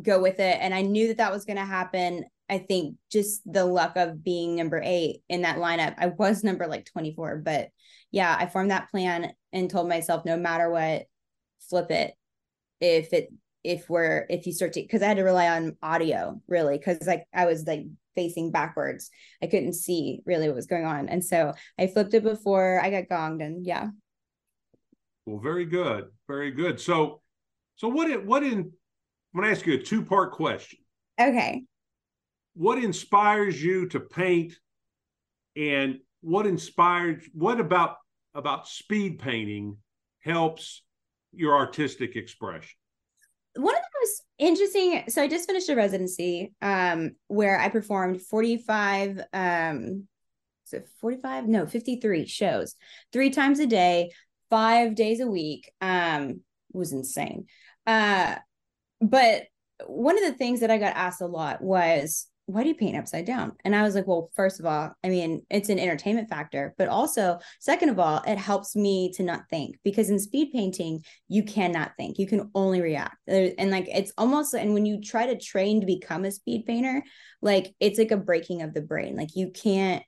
go 0.00 0.20
with 0.20 0.38
it. 0.38 0.58
And 0.60 0.72
I 0.72 0.82
knew 0.82 1.08
that 1.08 1.18
that 1.18 1.32
was 1.32 1.44
gonna 1.44 1.64
happen. 1.64 2.24
I 2.48 2.58
think 2.58 2.96
just 3.10 3.42
the 3.50 3.64
luck 3.64 3.96
of 3.96 4.22
being 4.24 4.56
number 4.56 4.80
eight 4.82 5.22
in 5.28 5.42
that 5.42 5.58
lineup. 5.58 5.94
I 5.98 6.06
was 6.06 6.44
number 6.44 6.66
like 6.66 6.86
24, 6.86 7.42
but 7.44 7.68
yeah, 8.10 8.34
I 8.38 8.46
formed 8.46 8.70
that 8.70 8.90
plan 8.90 9.32
and 9.52 9.68
told 9.68 9.88
myself 9.88 10.24
no 10.24 10.36
matter 10.36 10.70
what, 10.70 11.02
flip 11.68 11.90
it. 11.90 12.14
If 12.80 13.12
it 13.12 13.28
if 13.64 13.88
we're 13.88 14.26
if 14.30 14.46
you 14.46 14.52
start 14.52 14.72
to 14.74 14.82
because 14.82 15.02
I 15.02 15.06
had 15.06 15.16
to 15.16 15.24
rely 15.24 15.48
on 15.48 15.76
audio 15.82 16.40
really 16.46 16.78
because 16.78 17.06
like 17.06 17.24
I 17.34 17.46
was 17.46 17.66
like 17.66 17.86
facing 18.14 18.50
backwards. 18.50 19.10
I 19.42 19.46
couldn't 19.46 19.74
see 19.74 20.20
really 20.26 20.48
what 20.48 20.56
was 20.56 20.66
going 20.66 20.84
on. 20.84 21.08
And 21.08 21.24
so 21.24 21.54
I 21.78 21.86
flipped 21.86 22.14
it 22.14 22.22
before 22.22 22.80
I 22.82 22.90
got 22.90 23.04
gonged 23.04 23.44
and 23.44 23.66
yeah. 23.66 23.88
Well, 25.26 25.38
very 25.38 25.66
good. 25.66 26.06
Very 26.26 26.50
good. 26.50 26.80
So 26.80 27.20
so 27.76 27.88
what 27.88 28.10
in 28.10 28.26
what 28.26 28.42
in 28.42 28.72
I'm 29.34 29.40
gonna 29.40 29.52
ask 29.52 29.66
you 29.66 29.74
a 29.74 29.82
two-part 29.82 30.32
question. 30.32 30.78
Okay. 31.20 31.64
What 32.54 32.82
inspires 32.82 33.62
you 33.62 33.88
to 33.88 34.00
paint 34.00 34.54
and 35.56 35.98
what 36.20 36.46
inspired 36.46 37.22
what 37.34 37.60
about 37.60 37.96
about 38.34 38.66
speed 38.66 39.18
painting 39.18 39.76
helps 40.20 40.82
your 41.32 41.56
artistic 41.56 42.16
expression? 42.16 42.76
Interesting. 44.38 45.04
So 45.08 45.22
i 45.22 45.28
just 45.28 45.46
finished 45.46 45.68
a 45.68 45.76
residency 45.76 46.52
um 46.62 47.12
where 47.26 47.58
i 47.60 47.68
performed 47.68 48.22
45 48.22 49.20
um 49.32 50.06
so 50.64 50.80
45 51.00 51.48
no 51.48 51.66
53 51.66 52.26
shows 52.26 52.74
three 53.12 53.30
times 53.30 53.58
a 53.58 53.66
day 53.66 54.10
five 54.50 54.94
days 54.94 55.20
a 55.20 55.26
week 55.26 55.70
um 55.80 56.40
was 56.72 56.92
insane. 56.92 57.46
Uh 57.86 58.36
but 59.00 59.44
one 59.86 60.18
of 60.18 60.24
the 60.24 60.36
things 60.36 60.60
that 60.60 60.70
i 60.70 60.78
got 60.78 60.96
asked 60.96 61.20
a 61.20 61.26
lot 61.26 61.62
was 61.62 62.26
why 62.48 62.62
do 62.62 62.70
you 62.70 62.74
paint 62.74 62.96
upside 62.96 63.26
down? 63.26 63.52
And 63.62 63.76
I 63.76 63.82
was 63.82 63.94
like, 63.94 64.06
well, 64.06 64.30
first 64.34 64.58
of 64.58 64.64
all, 64.64 64.90
I 65.04 65.08
mean, 65.10 65.42
it's 65.50 65.68
an 65.68 65.78
entertainment 65.78 66.30
factor, 66.30 66.74
but 66.78 66.88
also, 66.88 67.38
second 67.60 67.90
of 67.90 67.98
all, 67.98 68.22
it 68.26 68.38
helps 68.38 68.74
me 68.74 69.12
to 69.16 69.22
not 69.22 69.42
think 69.50 69.76
because 69.84 70.08
in 70.08 70.18
speed 70.18 70.48
painting, 70.50 71.04
you 71.28 71.42
cannot 71.42 71.92
think, 71.98 72.18
you 72.18 72.26
can 72.26 72.50
only 72.54 72.80
react. 72.80 73.16
And 73.26 73.70
like, 73.70 73.86
it's 73.88 74.14
almost, 74.16 74.54
and 74.54 74.72
when 74.72 74.86
you 74.86 75.02
try 75.02 75.26
to 75.26 75.38
train 75.38 75.80
to 75.80 75.86
become 75.86 76.24
a 76.24 76.32
speed 76.32 76.64
painter, 76.66 77.02
like, 77.42 77.74
it's 77.80 77.98
like 77.98 78.12
a 78.12 78.16
breaking 78.16 78.62
of 78.62 78.72
the 78.72 78.80
brain. 78.80 79.14
Like, 79.14 79.36
you 79.36 79.50
can't 79.50 80.02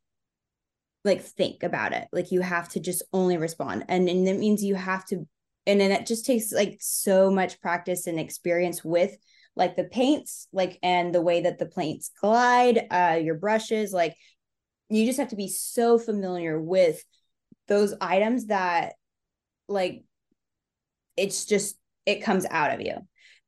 like 1.04 1.20
think 1.20 1.62
about 1.62 1.92
it. 1.92 2.08
Like, 2.10 2.32
you 2.32 2.40
have 2.40 2.70
to 2.70 2.80
just 2.80 3.02
only 3.12 3.36
respond. 3.36 3.84
And, 3.88 4.08
and 4.08 4.26
that 4.26 4.38
means 4.38 4.64
you 4.64 4.76
have 4.76 5.04
to, 5.08 5.28
and 5.66 5.78
then 5.78 5.92
it 5.92 6.06
just 6.06 6.24
takes 6.24 6.52
like 6.52 6.78
so 6.80 7.30
much 7.30 7.60
practice 7.60 8.06
and 8.06 8.18
experience 8.18 8.82
with 8.82 9.14
like 9.56 9.76
the 9.76 9.84
paints 9.84 10.48
like 10.52 10.78
and 10.82 11.14
the 11.14 11.20
way 11.20 11.42
that 11.42 11.58
the 11.58 11.66
paints 11.66 12.10
glide 12.20 12.86
uh 12.90 13.18
your 13.20 13.34
brushes 13.34 13.92
like 13.92 14.14
you 14.88 15.06
just 15.06 15.18
have 15.18 15.28
to 15.28 15.36
be 15.36 15.48
so 15.48 15.98
familiar 15.98 16.60
with 16.60 17.02
those 17.68 17.94
items 18.00 18.46
that 18.46 18.94
like 19.68 20.02
it's 21.16 21.44
just 21.44 21.76
it 22.06 22.22
comes 22.22 22.44
out 22.50 22.72
of 22.72 22.80
you. 22.80 22.94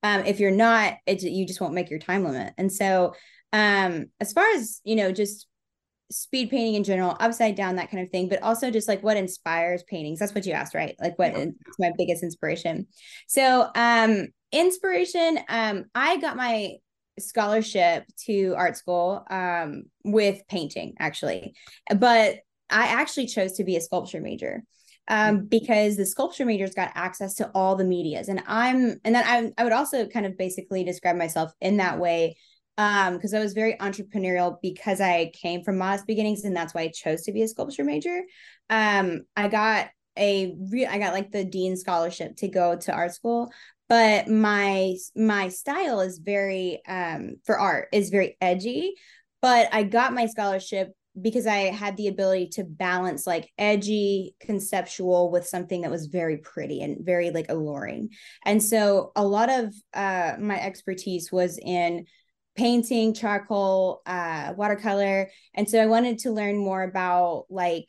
Um 0.02 0.25
if 0.25 0.40
you're 0.40 0.50
not 0.50 0.94
it 1.06 1.23
you 1.23 1.47
just 1.47 1.61
won't 1.61 1.75
make 1.75 1.90
your 1.90 1.99
time 1.99 2.25
limit. 2.25 2.54
And 2.56 2.73
so 2.73 3.14
um 3.52 4.06
as 4.21 4.32
far 4.32 4.44
as 4.54 4.80
you 4.85 4.97
know 4.97 5.12
just 5.12 5.47
speed 6.11 6.50
painting 6.50 6.75
in 6.75 6.85
general 6.85 7.16
upside 7.21 7.54
down 7.54 7.76
that 7.76 7.90
kind 7.90 8.02
of 8.02 8.11
thing 8.11 8.28
but 8.28 8.42
also 8.42 8.71
just 8.71 8.88
like 8.88 9.02
what 9.02 9.16
inspires 9.16 9.82
paintings 9.85 10.18
that's 10.18 10.35
what 10.35 10.44
you 10.47 10.52
asked 10.52 10.75
right 10.75 10.94
like 11.00 11.18
what 11.18 11.32
yeah. 11.32 11.44
is 11.44 11.52
my 11.78 11.90
biggest 11.97 12.23
inspiration 12.23 12.87
so 13.26 13.68
um 13.75 14.26
inspiration 14.52 15.38
um 15.49 15.85
i 15.94 16.16
got 16.18 16.37
my 16.37 16.75
scholarship 17.18 18.04
to 18.18 18.54
art 18.56 18.76
school 18.76 19.25
um 19.30 19.85
with 20.04 20.42
painting 20.49 20.94
actually 20.99 21.54
but 21.97 22.37
i 22.71 22.87
actually 22.87 23.26
chose 23.26 23.52
to 23.52 23.64
be 23.64 23.76
a 23.76 23.80
sculpture 23.80 24.21
major 24.21 24.62
um 25.09 25.37
mm-hmm. 25.37 25.47
because 25.47 25.97
the 25.97 26.06
sculpture 26.06 26.44
majors 26.44 26.75
got 26.75 26.92
access 26.94 27.35
to 27.35 27.50
all 27.54 27.76
the 27.76 27.85
medias 27.85 28.28
and 28.28 28.42
i'm 28.47 29.00
and 29.04 29.14
then 29.14 29.25
i, 29.26 29.52
I 29.61 29.64
would 29.64 29.73
also 29.73 30.06
kind 30.06 30.26
of 30.26 30.37
basically 30.37 30.85
describe 30.85 31.16
myself 31.16 31.52
in 31.61 31.78
that 31.78 31.99
way 31.99 32.37
um 32.79 33.14
because 33.14 33.35
i 33.35 33.38
was 33.41 33.52
very 33.52 33.75
entrepreneurial 33.75 34.57
because 34.62 35.00
i 35.00 35.31
came 35.35 35.62
from 35.62 35.79
modest 35.79 36.07
beginnings 36.07 36.45
and 36.45 36.57
that's 36.57 36.75
why 36.75 36.83
i 36.83 36.88
chose 36.88 37.23
to 37.23 37.33
be 37.33 37.43
a 37.43 37.49
sculpture 37.49 37.85
major. 37.85 38.23
Um 38.71 39.23
i 39.37 39.49
got 39.49 39.88
a 40.19 40.55
re- 40.71 40.87
i 40.87 40.99
got 40.99 41.14
like 41.14 41.31
the 41.33 41.45
dean 41.45 41.76
scholarship 41.76 42.37
to 42.37 42.49
go 42.49 42.76
to 42.76 42.93
art 42.93 43.14
school 43.14 43.50
but 43.88 44.26
my 44.26 44.97
my 45.14 45.49
style 45.49 46.00
is 46.00 46.19
very 46.19 46.81
um 46.88 47.37
for 47.45 47.59
art 47.59 47.88
is 47.93 48.09
very 48.09 48.37
edgy. 48.41 48.95
But 49.43 49.69
i 49.73 49.83
got 49.83 50.14
my 50.14 50.26
scholarship 50.26 50.93
because 51.21 51.47
i 51.47 51.64
had 51.64 51.99
the 51.99 52.09
ability 52.09 52.49
to 52.52 52.64
balance 52.64 53.26
like 53.26 53.52
edgy 53.59 54.35
conceptual 54.41 55.31
with 55.31 55.47
something 55.47 55.83
that 55.83 55.91
was 55.91 56.07
very 56.07 56.38
pretty 56.38 56.81
and 56.81 57.05
very 57.05 57.31
like 57.31 57.50
alluring. 57.50 58.09
And 58.47 58.62
so 58.62 59.12
a 59.14 59.26
lot 59.26 59.50
of 59.50 59.75
uh 59.93 60.37
my 60.41 60.59
expertise 60.59 61.31
was 61.31 61.59
in 61.59 62.07
painting 62.56 63.14
charcoal 63.14 64.02
uh 64.06 64.52
watercolor 64.56 65.30
and 65.54 65.68
so 65.68 65.80
i 65.80 65.87
wanted 65.87 66.18
to 66.18 66.30
learn 66.30 66.56
more 66.56 66.82
about 66.82 67.47
like 67.49 67.87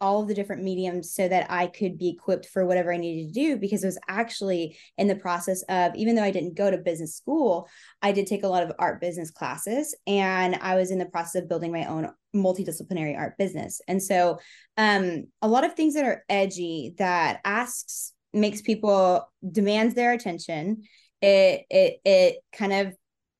all 0.00 0.20
of 0.20 0.28
the 0.28 0.34
different 0.34 0.62
mediums 0.62 1.12
so 1.12 1.26
that 1.26 1.50
I 1.50 1.68
could 1.68 1.96
be 1.96 2.10
equipped 2.10 2.46
for 2.46 2.66
whatever 2.66 2.92
I 2.92 2.98
needed 2.98 3.32
to 3.32 3.40
do 3.40 3.56
because 3.56 3.82
it 3.82 3.86
was 3.86 3.98
actually 4.08 4.78
in 4.98 5.08
the 5.08 5.16
process 5.16 5.62
of 5.68 5.94
even 5.94 6.14
though 6.14 6.22
I 6.22 6.30
didn't 6.30 6.56
go 6.56 6.70
to 6.70 6.76
business 6.76 7.16
school, 7.16 7.68
I 8.02 8.12
did 8.12 8.26
take 8.26 8.42
a 8.42 8.48
lot 8.48 8.62
of 8.62 8.72
art 8.78 9.00
business 9.00 9.30
classes 9.30 9.96
and 10.06 10.56
I 10.56 10.76
was 10.76 10.90
in 10.90 10.98
the 10.98 11.06
process 11.06 11.42
of 11.42 11.48
building 11.48 11.72
my 11.72 11.86
own 11.86 12.10
multidisciplinary 12.34 13.16
art 13.16 13.38
business. 13.38 13.80
And 13.88 14.02
so 14.02 14.38
um 14.76 15.24
a 15.40 15.48
lot 15.48 15.64
of 15.64 15.74
things 15.74 15.94
that 15.94 16.04
are 16.04 16.24
edgy 16.28 16.94
that 16.98 17.40
asks 17.44 18.12
makes 18.34 18.60
people 18.60 19.26
demands 19.50 19.94
their 19.94 20.12
attention. 20.12 20.82
It 21.22 21.64
it 21.70 22.00
it 22.04 22.36
kind 22.52 22.72
of 22.74 22.94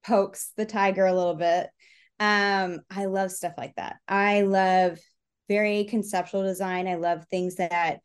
pokes 0.06 0.52
the 0.56 0.66
tiger 0.66 1.06
a 1.06 1.14
little 1.14 1.34
bit. 1.34 1.68
Um 2.20 2.80
I 2.90 3.06
love 3.06 3.30
stuff 3.30 3.54
like 3.58 3.75
that. 3.76 3.96
I 4.08 4.42
love 4.42 4.98
very 5.48 5.84
conceptual 5.84 6.42
design. 6.42 6.88
I 6.88 6.94
love 6.94 7.25
things 7.30 7.56
that 7.56 8.00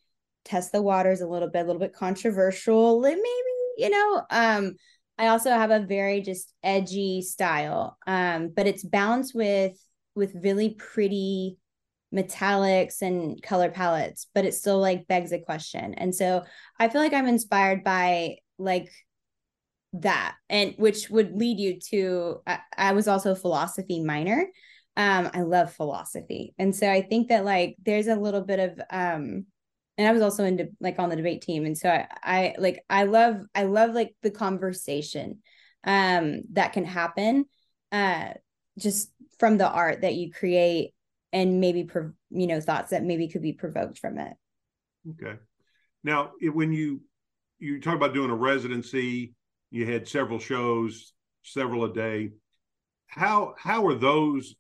test 0.46 0.72
the 0.72 0.82
waters 0.82 1.22
a 1.22 1.28
little 1.28 1.50
bit, 1.50 1.62
a 1.62 1.66
little 1.66 1.80
bit 1.80 1.94
controversial, 1.94 3.00
maybe, 3.02 3.22
you 3.78 3.90
know. 3.90 4.24
Um, 4.30 4.76
I 5.18 5.28
also 5.28 5.52
have 5.52 5.72
a 5.72 5.86
very 5.86 6.22
just 6.22 6.54
edgy 6.64 7.22
style. 7.22 7.98
Um, 8.08 8.52
but 8.56 8.68
it's 8.68 8.84
balanced 8.84 9.36
with 9.36 9.78
with 10.16 10.34
really 10.36 10.72
pretty 10.72 11.58
metallics 12.14 13.02
and 13.02 13.42
color 13.42 13.72
palettes, 13.72 14.28
but 14.34 14.46
it 14.46 14.54
still 14.54 14.80
like 14.80 15.08
begs 15.08 15.32
a 15.32 15.40
question. 15.40 15.94
And 15.94 16.14
so 16.14 16.44
I 16.78 16.90
feel 16.90 17.02
like 17.02 17.14
I'm 17.14 17.28
inspired 17.28 17.84
by 17.84 18.38
like 18.58 18.92
that 19.94 20.36
and 20.50 20.74
which 20.78 21.10
would 21.10 21.36
lead 21.36 21.60
you 21.60 21.80
to 21.80 22.42
I, 22.48 22.60
I 22.78 22.94
was 22.94 23.08
also 23.08 23.32
a 23.32 23.36
philosophy 23.36 24.02
minor. 24.02 24.48
Um 24.98 25.30
i 25.34 25.42
love 25.42 25.74
philosophy. 25.74 26.54
And 26.58 26.76
so 26.76 26.90
i 26.90 27.02
think 27.02 27.30
that 27.30 27.46
like 27.46 27.76
there's 27.84 28.08
a 28.08 28.16
little 28.16 28.42
bit 28.42 28.60
of 28.60 28.80
um 28.90 29.46
and 29.98 30.08
i 30.08 30.12
was 30.12 30.22
also 30.22 30.46
into 30.46 30.70
like 30.80 30.98
on 31.00 31.10
the 31.10 31.16
debate 31.16 31.42
team. 31.42 31.66
And 31.66 31.78
so 31.78 31.90
i 31.90 32.08
i 32.24 32.56
like 32.58 32.84
i 32.90 33.04
love 33.04 33.42
i 33.54 33.64
love 33.64 33.94
like 33.94 34.16
the 34.22 34.32
conversation 34.32 35.40
um 35.84 36.44
that 36.54 36.74
can 36.74 36.86
happen 36.86 37.46
uh 37.92 38.30
just 38.78 39.12
from 39.40 39.58
the 39.58 39.70
art 39.70 40.02
that 40.02 40.14
you 40.14 40.32
create 40.32 40.94
and 41.34 41.60
maybe 41.60 41.90
you 42.30 42.48
know 42.48 42.62
thoughts 42.62 42.92
that 42.92 43.04
maybe 43.04 43.28
could 43.28 43.42
be 43.42 43.54
provoked 43.54 43.98
from 43.98 44.18
it. 44.18 44.34
Okay. 45.10 45.38
Now 46.04 46.32
when 46.42 46.72
you 46.72 47.02
you 47.60 47.80
talk 47.82 47.96
about 47.96 48.14
doing 48.14 48.32
a 48.32 48.36
residency 48.36 49.34
you 49.72 49.92
had 49.92 50.08
several 50.08 50.40
shows 50.40 51.14
several 51.44 51.86
a 51.86 51.94
day 51.94 52.30
how 53.12 53.54
how 53.58 53.86
are 53.88 53.96
those 53.96 54.56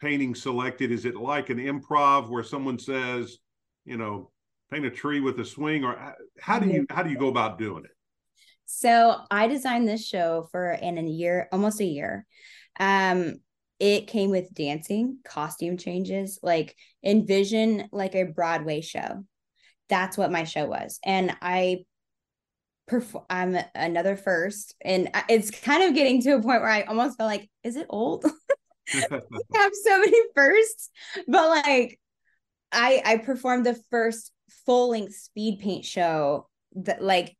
paintings 0.00 0.42
selected? 0.42 0.92
Is 0.92 1.04
it 1.04 1.16
like 1.16 1.50
an 1.50 1.58
improv 1.58 2.28
where 2.28 2.44
someone 2.44 2.78
says, 2.78 3.38
you 3.84 3.96
know, 3.96 4.30
paint 4.70 4.86
a 4.86 4.90
tree 4.90 5.20
with 5.20 5.38
a 5.40 5.44
swing, 5.44 5.84
or 5.84 6.14
how 6.40 6.58
do 6.58 6.68
you 6.68 6.86
how 6.90 7.02
do 7.02 7.10
you 7.10 7.18
go 7.18 7.28
about 7.28 7.58
doing 7.58 7.84
it? 7.84 7.90
So 8.64 9.16
I 9.30 9.48
designed 9.48 9.88
this 9.88 10.06
show 10.06 10.48
for 10.50 10.72
in 10.72 10.98
a 10.98 11.02
year, 11.02 11.48
almost 11.52 11.80
a 11.80 11.84
year. 11.84 12.26
Um, 12.78 13.40
it 13.78 14.06
came 14.06 14.30
with 14.30 14.54
dancing, 14.54 15.18
costume 15.24 15.76
changes, 15.76 16.38
like 16.42 16.74
envision 17.04 17.88
like 17.92 18.14
a 18.14 18.24
Broadway 18.24 18.80
show. 18.80 19.24
That's 19.88 20.16
what 20.16 20.32
my 20.32 20.44
show 20.44 20.66
was, 20.66 21.00
and 21.04 21.36
I 21.42 21.84
perform. 22.86 23.24
I'm 23.30 23.56
another 23.74 24.16
first, 24.16 24.74
and 24.82 25.10
it's 25.28 25.50
kind 25.50 25.84
of 25.84 25.94
getting 25.94 26.22
to 26.22 26.36
a 26.36 26.42
point 26.42 26.62
where 26.62 26.70
I 26.70 26.82
almost 26.82 27.18
feel 27.18 27.26
like, 27.26 27.48
is 27.62 27.76
it 27.76 27.86
old? 27.88 28.24
We 29.10 29.58
have 29.58 29.72
so 29.74 29.98
many 29.98 30.18
firsts, 30.34 30.90
but 31.26 31.48
like 31.48 31.98
I 32.70 33.02
I 33.04 33.16
performed 33.18 33.66
the 33.66 33.78
first 33.90 34.30
full 34.64 34.90
length 34.90 35.14
speed 35.14 35.58
paint 35.60 35.84
show 35.84 36.48
that 36.76 37.02
like 37.02 37.36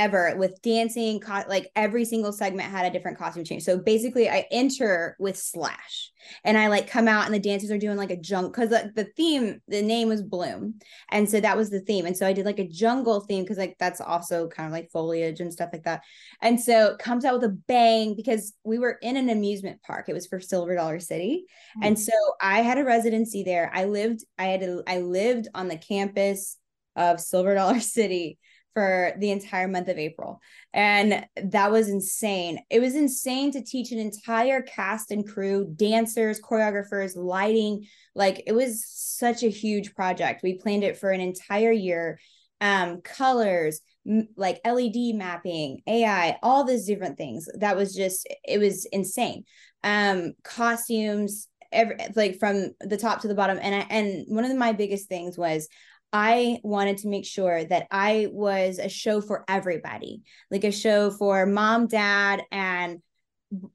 ever 0.00 0.34
with 0.38 0.62
dancing 0.62 1.20
co- 1.20 1.44
like 1.46 1.70
every 1.76 2.06
single 2.06 2.32
segment 2.32 2.70
had 2.70 2.86
a 2.86 2.90
different 2.90 3.18
costume 3.18 3.44
change. 3.44 3.62
So 3.64 3.78
basically 3.78 4.30
i 4.30 4.46
enter 4.50 5.14
with 5.18 5.36
slash 5.36 6.10
and 6.42 6.56
i 6.56 6.68
like 6.68 6.88
come 6.88 7.06
out 7.06 7.26
and 7.26 7.34
the 7.34 7.38
dancers 7.38 7.70
are 7.70 7.78
doing 7.78 7.98
like 7.98 8.10
a 8.10 8.16
junk 8.16 8.54
because 8.54 8.70
the, 8.70 8.90
the 8.96 9.04
theme 9.16 9.60
the 9.68 9.82
name 9.82 10.08
was 10.08 10.22
bloom. 10.22 10.76
And 11.10 11.28
so 11.28 11.38
that 11.40 11.56
was 11.56 11.68
the 11.68 11.80
theme. 11.80 12.06
And 12.06 12.16
so 12.16 12.26
i 12.26 12.32
did 12.32 12.46
like 12.46 12.58
a 12.58 12.66
jungle 12.66 13.20
theme 13.20 13.44
because 13.44 13.58
like 13.58 13.76
that's 13.78 14.00
also 14.00 14.48
kind 14.48 14.66
of 14.66 14.72
like 14.72 14.90
foliage 14.90 15.40
and 15.40 15.52
stuff 15.52 15.68
like 15.70 15.84
that. 15.84 16.02
And 16.40 16.58
so 16.58 16.92
it 16.92 16.98
comes 16.98 17.26
out 17.26 17.34
with 17.34 17.44
a 17.44 17.58
bang 17.68 18.16
because 18.16 18.54
we 18.64 18.78
were 18.78 18.98
in 19.02 19.18
an 19.18 19.28
amusement 19.28 19.82
park. 19.82 20.08
It 20.08 20.14
was 20.14 20.26
for 20.26 20.40
silver 20.40 20.74
dollar 20.74 20.98
city. 20.98 21.44
Mm-hmm. 21.76 21.88
and 21.88 21.98
so 21.98 22.12
i 22.40 22.62
had 22.62 22.78
a 22.78 22.84
residency 22.84 23.42
there. 23.44 23.70
I 23.74 23.84
lived 23.84 24.24
i 24.38 24.46
had 24.46 24.62
a, 24.62 24.82
i 24.86 25.00
lived 25.00 25.48
on 25.54 25.68
the 25.68 25.76
campus 25.76 26.56
of 26.96 27.20
silver 27.20 27.54
dollar 27.54 27.80
city 27.98 28.38
for 28.74 29.12
the 29.18 29.30
entire 29.30 29.68
month 29.68 29.88
of 29.88 29.98
April. 29.98 30.40
And 30.72 31.26
that 31.42 31.72
was 31.72 31.88
insane. 31.88 32.60
It 32.70 32.80
was 32.80 32.94
insane 32.94 33.52
to 33.52 33.62
teach 33.62 33.92
an 33.92 33.98
entire 33.98 34.62
cast 34.62 35.10
and 35.10 35.26
crew, 35.26 35.72
dancers, 35.74 36.40
choreographers, 36.40 37.16
lighting. 37.16 37.86
Like 38.14 38.44
it 38.46 38.52
was 38.52 38.84
such 38.86 39.42
a 39.42 39.48
huge 39.48 39.94
project. 39.94 40.42
We 40.42 40.58
planned 40.58 40.84
it 40.84 40.96
for 40.96 41.10
an 41.10 41.20
entire 41.20 41.72
year. 41.72 42.18
Um, 42.62 43.00
colors, 43.00 43.80
m- 44.06 44.28
like 44.36 44.60
LED 44.64 45.14
mapping, 45.14 45.80
AI, 45.86 46.36
all 46.42 46.64
these 46.64 46.86
different 46.86 47.16
things. 47.16 47.48
That 47.58 47.74
was 47.74 47.94
just, 47.94 48.28
it 48.44 48.58
was 48.58 48.84
insane. 48.92 49.44
Um, 49.82 50.34
costumes, 50.44 51.48
every 51.72 51.96
like 52.14 52.38
from 52.38 52.72
the 52.80 52.96
top 52.96 53.20
to 53.20 53.28
the 53.28 53.34
bottom. 53.34 53.58
And 53.60 53.74
I, 53.74 53.86
and 53.90 54.24
one 54.28 54.44
of 54.44 54.54
my 54.56 54.72
biggest 54.72 55.08
things 55.08 55.38
was 55.38 55.68
I 56.12 56.58
wanted 56.62 56.98
to 56.98 57.08
make 57.08 57.24
sure 57.24 57.64
that 57.64 57.86
I 57.90 58.28
was 58.32 58.78
a 58.78 58.88
show 58.88 59.20
for 59.20 59.44
everybody, 59.48 60.22
like 60.50 60.64
a 60.64 60.72
show 60.72 61.10
for 61.10 61.46
mom, 61.46 61.86
dad, 61.86 62.42
and 62.50 63.00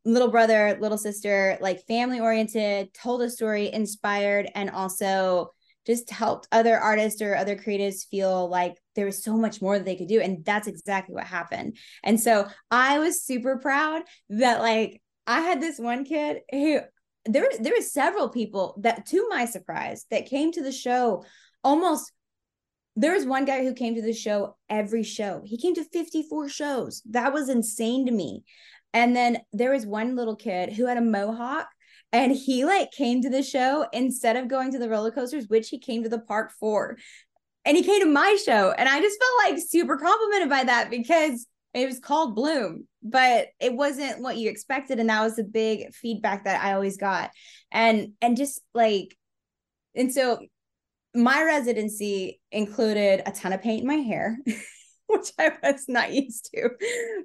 little 0.04 0.30
brother, 0.30 0.78
little 0.80 0.98
sister, 0.98 1.58
like 1.62 1.86
family 1.86 2.20
oriented, 2.20 2.94
told 2.94 3.22
a 3.22 3.30
story, 3.30 3.72
inspired, 3.72 4.50
and 4.56 4.70
also 4.70 5.52
just 5.86 6.10
helped 6.10 6.48
other 6.52 6.78
artists 6.78 7.22
or 7.22 7.36
other 7.36 7.56
creatives 7.56 8.08
feel 8.10 8.50
like 8.50 8.76
there 8.96 9.06
was 9.06 9.24
so 9.24 9.38
much 9.38 9.62
more 9.62 9.78
that 9.78 9.86
they 9.86 9.96
could 9.96 10.08
do. 10.08 10.20
And 10.20 10.44
that's 10.44 10.68
exactly 10.68 11.14
what 11.14 11.26
happened. 11.26 11.78
And 12.04 12.20
so 12.20 12.48
I 12.72 13.00
was 13.00 13.24
super 13.24 13.58
proud 13.58 14.02
that 14.30 14.60
like 14.62 15.02
I 15.28 15.42
had 15.42 15.62
this 15.62 15.78
one 15.78 16.04
kid 16.04 16.40
who 16.52 16.80
there 17.26 17.50
there 17.60 17.74
were 17.74 17.82
several 17.82 18.30
people 18.30 18.80
that 18.82 19.06
to 19.08 19.28
my 19.30 19.46
surprise 19.46 20.06
that 20.12 20.28
came 20.28 20.52
to 20.52 20.64
the 20.64 20.72
show 20.72 21.24
almost 21.64 22.12
there 22.96 23.14
was 23.14 23.26
one 23.26 23.46
guy 23.46 23.64
who 23.64 23.74
came 23.74 23.96
to 23.96 24.02
the 24.02 24.14
show 24.14 24.56
every 24.70 25.04
show. 25.04 25.42
He 25.46 25.58
came 25.58 25.76
to 25.76 25.84
54 25.84 26.50
shows. 26.50 27.02
That 27.10 27.34
was 27.34 27.50
insane 27.50 28.06
to 28.06 28.12
me. 28.12 28.44
And 28.94 29.16
then 29.16 29.40
there 29.52 29.72
was 29.72 29.86
one 29.86 30.16
little 30.16 30.36
kid 30.36 30.72
who 30.72 30.86
had 30.86 30.98
a 30.98 31.02
mohawk 31.02 31.68
and 32.14 32.32
he 32.32 32.64
like 32.64 32.92
came 32.92 33.22
to 33.22 33.30
the 33.30 33.44
show 33.44 33.86
instead 33.92 34.38
of 34.38 34.48
going 34.48 34.72
to 34.72 34.80
the 34.80 34.88
roller 34.88 35.12
coasters, 35.12 35.50
which 35.50 35.68
he 35.68 35.80
came 35.80 36.04
to 36.04 36.10
the 36.10 36.20
park 36.20 36.54
for. 36.58 36.98
And 37.66 37.76
he 37.76 37.84
came 37.84 38.00
to 38.00 38.06
my 38.06 38.38
show. 38.46 38.72
And 38.72 38.88
I 38.88 39.02
just 39.02 39.20
felt 39.20 39.52
like 39.52 39.68
super 39.68 39.98
complimented 39.98 40.50
by 40.50 40.64
that 40.64 40.90
because 40.90 41.46
it 41.74 41.86
was 41.86 42.00
called 42.00 42.36
Bloom, 42.36 42.88
but 43.04 43.48
it 43.60 43.74
wasn't 43.74 44.22
what 44.22 44.38
you 44.38 44.50
expected. 44.50 45.00
And 45.00 45.10
that 45.10 45.24
was 45.24 45.36
the 45.36 45.44
big 45.44 45.94
feedback 45.94 46.46
that 46.46 46.64
I 46.64 46.72
always 46.72 46.96
got. 46.96 47.32
And 47.72 48.14
and 48.22 48.38
just 48.38 48.62
like, 48.74 49.18
and 49.94 50.14
so 50.14 50.40
my 51.16 51.44
residency 51.44 52.42
included 52.52 53.24
a 53.26 53.32
ton 53.32 53.54
of 53.54 53.62
paint 53.62 53.82
in 53.82 53.88
my 53.88 53.96
hair. 53.96 54.38
which 55.08 55.30
I 55.38 55.52
was 55.62 55.86
not 55.88 56.14
used 56.14 56.50
to 56.56 56.72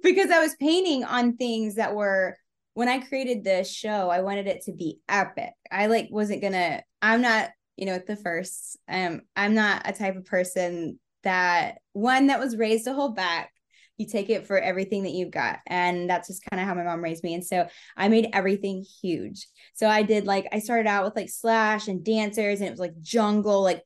because 0.02 0.30
I 0.30 0.40
was 0.40 0.54
painting 0.61 1.02
on 1.02 1.38
things 1.38 1.76
that 1.76 1.94
were 1.94 2.37
when 2.75 2.88
I 2.88 3.00
created 3.00 3.44
this 3.44 3.70
show, 3.70 4.11
I 4.11 4.20
wanted 4.20 4.47
it 4.47 4.62
to 4.62 4.73
be 4.73 5.00
epic. 5.09 5.52
I 5.70 5.87
like 5.87 6.09
wasn't 6.11 6.42
gonna, 6.42 6.82
I'm 7.02 7.20
not, 7.20 7.50
you 7.76 7.87
know, 7.87 7.92
at 7.92 8.06
the 8.06 8.16
first, 8.16 8.78
um, 8.88 9.23
I'm 9.35 9.54
not 9.54 9.82
a 9.88 9.92
type 9.92 10.16
of 10.16 10.25
person 10.25 10.99
that 11.25 11.78
one 11.92 12.28
that 12.28 12.40
was 12.40 12.56
raised 12.56 12.85
to 12.85 12.94
hold 12.94 13.16
back. 13.16 13.52
You 14.00 14.07
take 14.07 14.30
it 14.30 14.47
for 14.47 14.59
everything 14.59 15.04
that 15.04 15.12
you've 15.12 15.30
got. 15.30 15.59
And 15.66 16.09
that's 16.09 16.28
just 16.28 16.45
kind 16.50 16.61
of 16.61 16.66
how 16.66 16.75
my 16.75 16.83
mom 16.83 17.02
raised 17.04 17.23
me. 17.23 17.35
And 17.35 17.45
so 17.45 17.69
I 17.97 18.09
made 18.09 18.30
everything 18.33 18.85
huge. 19.02 19.47
So 19.75 19.88
I 19.88 20.02
did 20.02 20.25
like, 20.25 20.47
I 20.52 20.59
started 20.59 20.88
out 20.88 21.04
with 21.04 21.14
like 21.14 21.28
slash 21.28 21.87
and 21.87 22.04
dancers, 22.04 22.61
and 22.61 22.69
it 22.69 22.73
was 22.73 22.80
like 22.80 23.00
jungle, 23.00 23.62
like, 23.62 23.83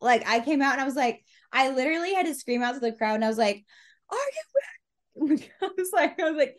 like 0.00 0.26
I 0.26 0.40
came 0.40 0.62
out 0.62 0.72
and 0.72 0.80
I 0.80 0.84
was 0.84 0.96
like, 0.96 1.24
I 1.52 1.70
literally 1.70 2.14
had 2.14 2.26
to 2.26 2.34
scream 2.34 2.62
out 2.62 2.74
to 2.74 2.80
the 2.80 2.92
crowd 2.92 3.16
and 3.16 3.24
I 3.24 3.28
was 3.28 3.38
like, 3.38 3.64
Are 4.10 4.16
you 4.16 5.30
ready? 5.30 5.50
I 5.62 5.68
was 5.76 5.90
like, 5.92 6.20
I 6.20 6.30
was 6.30 6.36
like, 6.36 6.56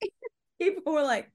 people 0.60 0.92
were 0.92 1.02
like, 1.02 1.30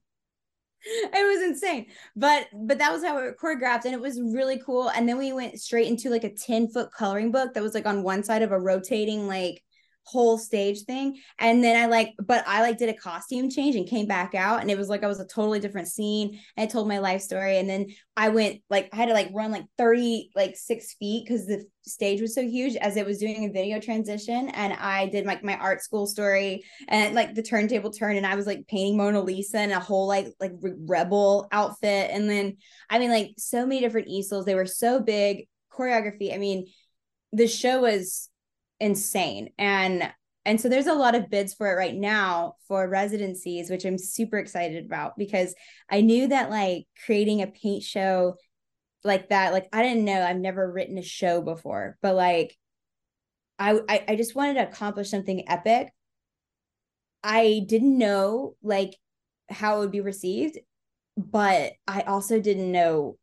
it 0.86 1.26
was 1.26 1.42
insane. 1.48 1.86
But 2.16 2.48
but 2.52 2.78
that 2.78 2.92
was 2.92 3.02
how 3.02 3.18
it 3.18 3.38
choreographed 3.38 3.84
and 3.84 3.94
it 3.94 4.00
was 4.00 4.20
really 4.20 4.58
cool. 4.58 4.88
And 4.90 5.08
then 5.08 5.18
we 5.18 5.32
went 5.32 5.60
straight 5.60 5.88
into 5.88 6.10
like 6.10 6.24
a 6.24 6.34
10 6.34 6.68
foot 6.68 6.92
coloring 6.92 7.32
book 7.32 7.54
that 7.54 7.62
was 7.62 7.74
like 7.74 7.86
on 7.86 8.02
one 8.02 8.22
side 8.22 8.42
of 8.42 8.52
a 8.52 8.60
rotating 8.60 9.26
like 9.26 9.62
whole 10.04 10.38
stage 10.38 10.82
thing. 10.82 11.18
And 11.38 11.64
then 11.64 11.82
i 11.82 11.86
like 11.86 12.14
but 12.18 12.44
i 12.46 12.60
like 12.60 12.78
did 12.78 12.88
a 12.88 12.94
costume 12.94 13.50
change 13.50 13.74
and 13.74 13.88
came 13.88 14.06
back 14.06 14.34
out 14.34 14.60
and 14.60 14.70
it 14.70 14.78
was 14.78 14.88
like 14.88 15.02
i 15.02 15.06
was 15.06 15.20
a 15.20 15.26
totally 15.26 15.60
different 15.60 15.88
scene 15.88 16.40
and 16.56 16.64
i 16.64 16.66
told 16.70 16.88
my 16.88 16.98
life 16.98 17.22
story. 17.22 17.58
And 17.58 17.68
then 17.68 17.86
i 18.16 18.28
went 18.28 18.60
like 18.68 18.90
i 18.92 18.96
had 18.96 19.06
to 19.06 19.14
like 19.14 19.30
run 19.32 19.50
like 19.50 19.64
30 19.78 20.30
like 20.36 20.56
six 20.56 20.94
feet 20.94 21.24
because 21.26 21.46
the 21.46 21.64
stage 21.86 22.20
was 22.20 22.34
so 22.34 22.42
huge 22.42 22.76
as 22.76 22.96
it 22.96 23.04
was 23.04 23.18
doing 23.18 23.44
a 23.44 23.52
video 23.52 23.78
transition 23.78 24.48
and 24.50 24.72
i 24.74 25.06
did 25.08 25.26
like 25.26 25.44
my 25.44 25.56
art 25.58 25.82
school 25.82 26.06
story 26.06 26.64
and 26.88 27.14
like 27.14 27.34
the 27.34 27.42
turntable 27.42 27.90
turn 27.90 28.16
and 28.16 28.26
i 28.26 28.34
was 28.34 28.46
like 28.46 28.66
painting 28.68 28.96
mona 28.96 29.20
lisa 29.20 29.62
in 29.62 29.70
a 29.70 29.80
whole 29.80 30.06
like 30.06 30.28
like 30.40 30.52
rebel 30.62 31.48
outfit. 31.52 32.10
And 32.10 32.28
then 32.28 32.56
i 32.90 32.98
mean 32.98 33.10
like 33.10 33.32
so 33.38 33.66
many 33.66 33.80
different 33.80 34.08
easels 34.08 34.44
they 34.44 34.54
were 34.54 34.66
so 34.66 35.00
big. 35.00 35.48
Choreography 35.72 36.32
i 36.32 36.38
mean 36.38 36.66
the 37.32 37.48
show 37.48 37.80
was 37.80 38.30
insane. 38.80 39.50
And 39.58 40.12
and 40.46 40.60
so 40.60 40.68
there's 40.68 40.86
a 40.86 40.94
lot 40.94 41.14
of 41.14 41.30
bids 41.30 41.54
for 41.54 41.70
it 41.70 41.76
right 41.76 41.94
now 41.94 42.54
for 42.68 42.88
residencies 42.88 43.70
which 43.70 43.84
i'm 43.84 43.98
super 43.98 44.38
excited 44.38 44.84
about 44.84 45.16
because 45.16 45.54
i 45.90 46.00
knew 46.00 46.28
that 46.28 46.50
like 46.50 46.86
creating 47.04 47.42
a 47.42 47.46
paint 47.46 47.82
show 47.82 48.34
like 49.02 49.28
that 49.28 49.52
like 49.52 49.68
i 49.72 49.82
didn't 49.82 50.04
know 50.04 50.22
i've 50.22 50.36
never 50.36 50.70
written 50.70 50.98
a 50.98 51.02
show 51.02 51.40
before 51.40 51.96
but 52.02 52.14
like 52.14 52.56
i 53.58 53.78
i, 53.88 54.04
I 54.08 54.16
just 54.16 54.34
wanted 54.34 54.54
to 54.54 54.68
accomplish 54.68 55.10
something 55.10 55.48
epic. 55.48 55.90
I 57.26 57.64
didn't 57.66 57.96
know 57.96 58.54
like 58.62 58.96
how 59.48 59.76
it 59.76 59.80
would 59.80 59.92
be 59.92 60.00
received 60.00 60.58
but 61.16 61.72
i 61.86 62.02
also 62.02 62.40
didn't 62.40 62.70
know 62.70 63.16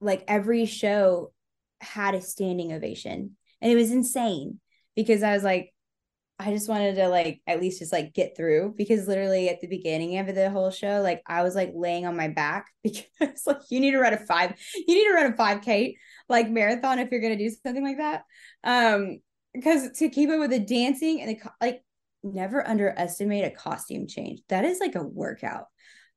like 0.00 0.24
every 0.26 0.66
show 0.66 1.32
had 1.80 2.14
a 2.14 2.20
standing 2.20 2.72
ovation 2.72 3.36
and 3.64 3.72
it 3.72 3.76
was 3.76 3.90
insane 3.90 4.60
because 4.94 5.22
I 5.22 5.32
was 5.32 5.42
like, 5.42 5.72
I 6.38 6.52
just 6.52 6.68
wanted 6.68 6.96
to 6.96 7.08
like 7.08 7.40
at 7.46 7.60
least 7.60 7.78
just 7.78 7.92
like 7.92 8.12
get 8.12 8.36
through 8.36 8.74
because 8.76 9.08
literally 9.08 9.48
at 9.48 9.60
the 9.60 9.68
beginning 9.68 10.18
of 10.18 10.34
the 10.34 10.50
whole 10.50 10.70
show, 10.70 11.00
like 11.00 11.22
I 11.26 11.42
was 11.42 11.54
like 11.54 11.72
laying 11.74 12.04
on 12.04 12.14
my 12.16 12.28
back 12.28 12.66
because 12.82 13.40
like 13.46 13.62
you 13.70 13.80
need 13.80 13.92
to 13.92 14.00
run 14.00 14.12
a 14.12 14.18
five, 14.18 14.52
you 14.74 14.94
need 14.94 15.04
to 15.04 15.14
run 15.14 15.32
a 15.32 15.36
5K 15.36 15.96
like 16.28 16.50
marathon 16.50 16.98
if 16.98 17.10
you're 17.10 17.22
gonna 17.22 17.38
do 17.38 17.48
something 17.48 17.82
like 17.82 17.96
that. 17.96 18.24
Um, 18.64 19.20
because 19.54 19.96
to 19.98 20.10
keep 20.10 20.28
up 20.28 20.40
with 20.40 20.50
the 20.50 20.58
dancing 20.58 21.22
and 21.22 21.30
the 21.30 21.50
like 21.60 21.82
never 22.22 22.66
underestimate 22.68 23.44
a 23.44 23.50
costume 23.50 24.06
change. 24.06 24.40
That 24.50 24.66
is 24.66 24.78
like 24.78 24.94
a 24.94 25.02
workout. 25.02 25.68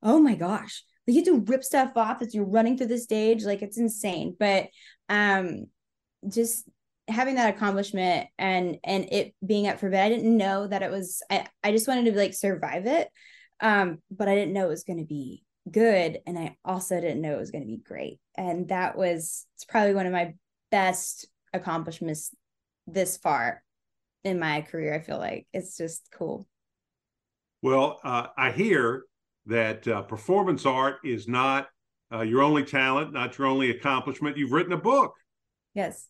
Oh 0.03 0.19
my 0.19 0.35
gosh. 0.35 0.83
Like 1.07 1.15
you 1.15 1.21
have 1.21 1.45
to 1.45 1.51
rip 1.51 1.63
stuff 1.63 1.91
off 1.95 2.21
as 2.21 2.35
you're 2.35 2.43
running 2.43 2.77
through 2.77 2.87
the 2.87 2.97
stage. 2.97 3.45
Like 3.45 3.61
it's 3.61 3.77
insane. 3.77 4.35
But 4.37 4.67
um 5.07 5.67
just 6.27 6.67
having 7.07 7.35
that 7.35 7.55
accomplishment 7.55 8.27
and 8.37 8.77
and 8.83 9.07
it 9.11 9.33
being 9.45 9.67
up 9.67 9.79
for 9.79 9.89
bid 9.89 9.99
i 9.99 10.09
didn't 10.09 10.35
know 10.35 10.67
that 10.67 10.81
it 10.81 10.91
was 10.91 11.21
i, 11.29 11.47
I 11.63 11.71
just 11.71 11.87
wanted 11.87 12.11
to 12.11 12.17
like 12.17 12.33
survive 12.33 12.85
it. 12.85 13.09
Um 13.59 13.99
but 14.11 14.27
i 14.27 14.35
didn't 14.35 14.53
know 14.53 14.65
it 14.65 14.69
was 14.69 14.83
going 14.83 14.99
to 14.99 15.05
be 15.05 15.43
good 15.71 16.19
and 16.25 16.37
i 16.37 16.57
also 16.65 16.99
didn't 16.99 17.21
know 17.21 17.33
it 17.33 17.39
was 17.39 17.51
going 17.51 17.63
to 17.63 17.67
be 17.67 17.81
great. 17.83 18.19
And 18.35 18.67
that 18.69 18.97
was 18.97 19.45
it's 19.55 19.65
probably 19.65 19.93
one 19.93 20.05
of 20.05 20.11
my 20.11 20.35
best 20.69 21.27
accomplishments 21.53 22.35
this 22.87 23.17
far 23.17 23.63
in 24.23 24.39
my 24.39 24.61
career 24.61 24.93
i 24.93 24.99
feel 24.99 25.17
like. 25.17 25.47
It's 25.53 25.77
just 25.77 26.07
cool. 26.13 26.47
Well 27.61 27.99
uh, 28.03 28.27
i 28.37 28.51
hear 28.51 29.03
that 29.45 29.87
uh, 29.87 30.01
performance 30.01 30.65
art 30.65 30.97
is 31.05 31.27
not 31.27 31.69
uh, 32.11 32.21
your 32.21 32.41
only 32.41 32.63
talent 32.63 33.13
not 33.13 33.37
your 33.37 33.47
only 33.47 33.69
accomplishment. 33.69 34.35
You've 34.35 34.51
written 34.51 34.73
a 34.73 34.77
book. 34.77 35.13
Yes 35.73 36.07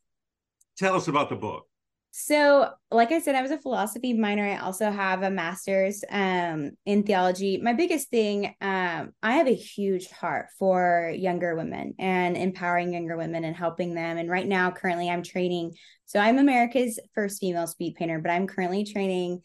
Tell 0.78 0.96
us 0.96 1.08
about 1.08 1.30
the 1.30 1.36
book. 1.36 1.66
So, 2.12 2.72
like 2.90 3.12
I 3.12 3.20
said, 3.20 3.36
I 3.36 3.44
was 3.44 3.52
a 3.52 3.60
philosophy 3.60 4.14
minor. 4.14 4.44
I 4.44 4.58
also 4.58 4.90
have 4.90 5.22
a 5.22 5.30
master's 5.30 6.04
um, 6.10 6.72
in 6.86 7.04
theology. 7.04 7.60
My 7.62 7.74
biggest 7.74 8.10
thing, 8.10 8.56
um, 8.60 9.12
I 9.22 9.34
have 9.34 9.48
a 9.48 9.54
huge 9.54 10.10
heart 10.10 10.48
for 10.58 11.14
younger 11.16 11.56
women 11.56 11.94
and 12.00 12.36
empowering 12.36 12.94
younger 12.94 13.18
women 13.18 13.44
and 13.44 13.56
helping 13.56 13.94
them. 13.94 14.18
And 14.18 14.32
right 14.32 14.48
now, 14.48 14.72
currently, 14.72 15.10
I'm 15.10 15.22
training. 15.22 15.74
So, 16.06 16.20
I'm 16.20 16.40
America's 16.40 17.00
first 17.14 17.40
female 17.40 17.68
speed 17.68 17.96
painter, 17.96 18.20
but 18.20 18.32
I'm 18.32 18.48
currently 18.48 18.84
training 18.84 19.42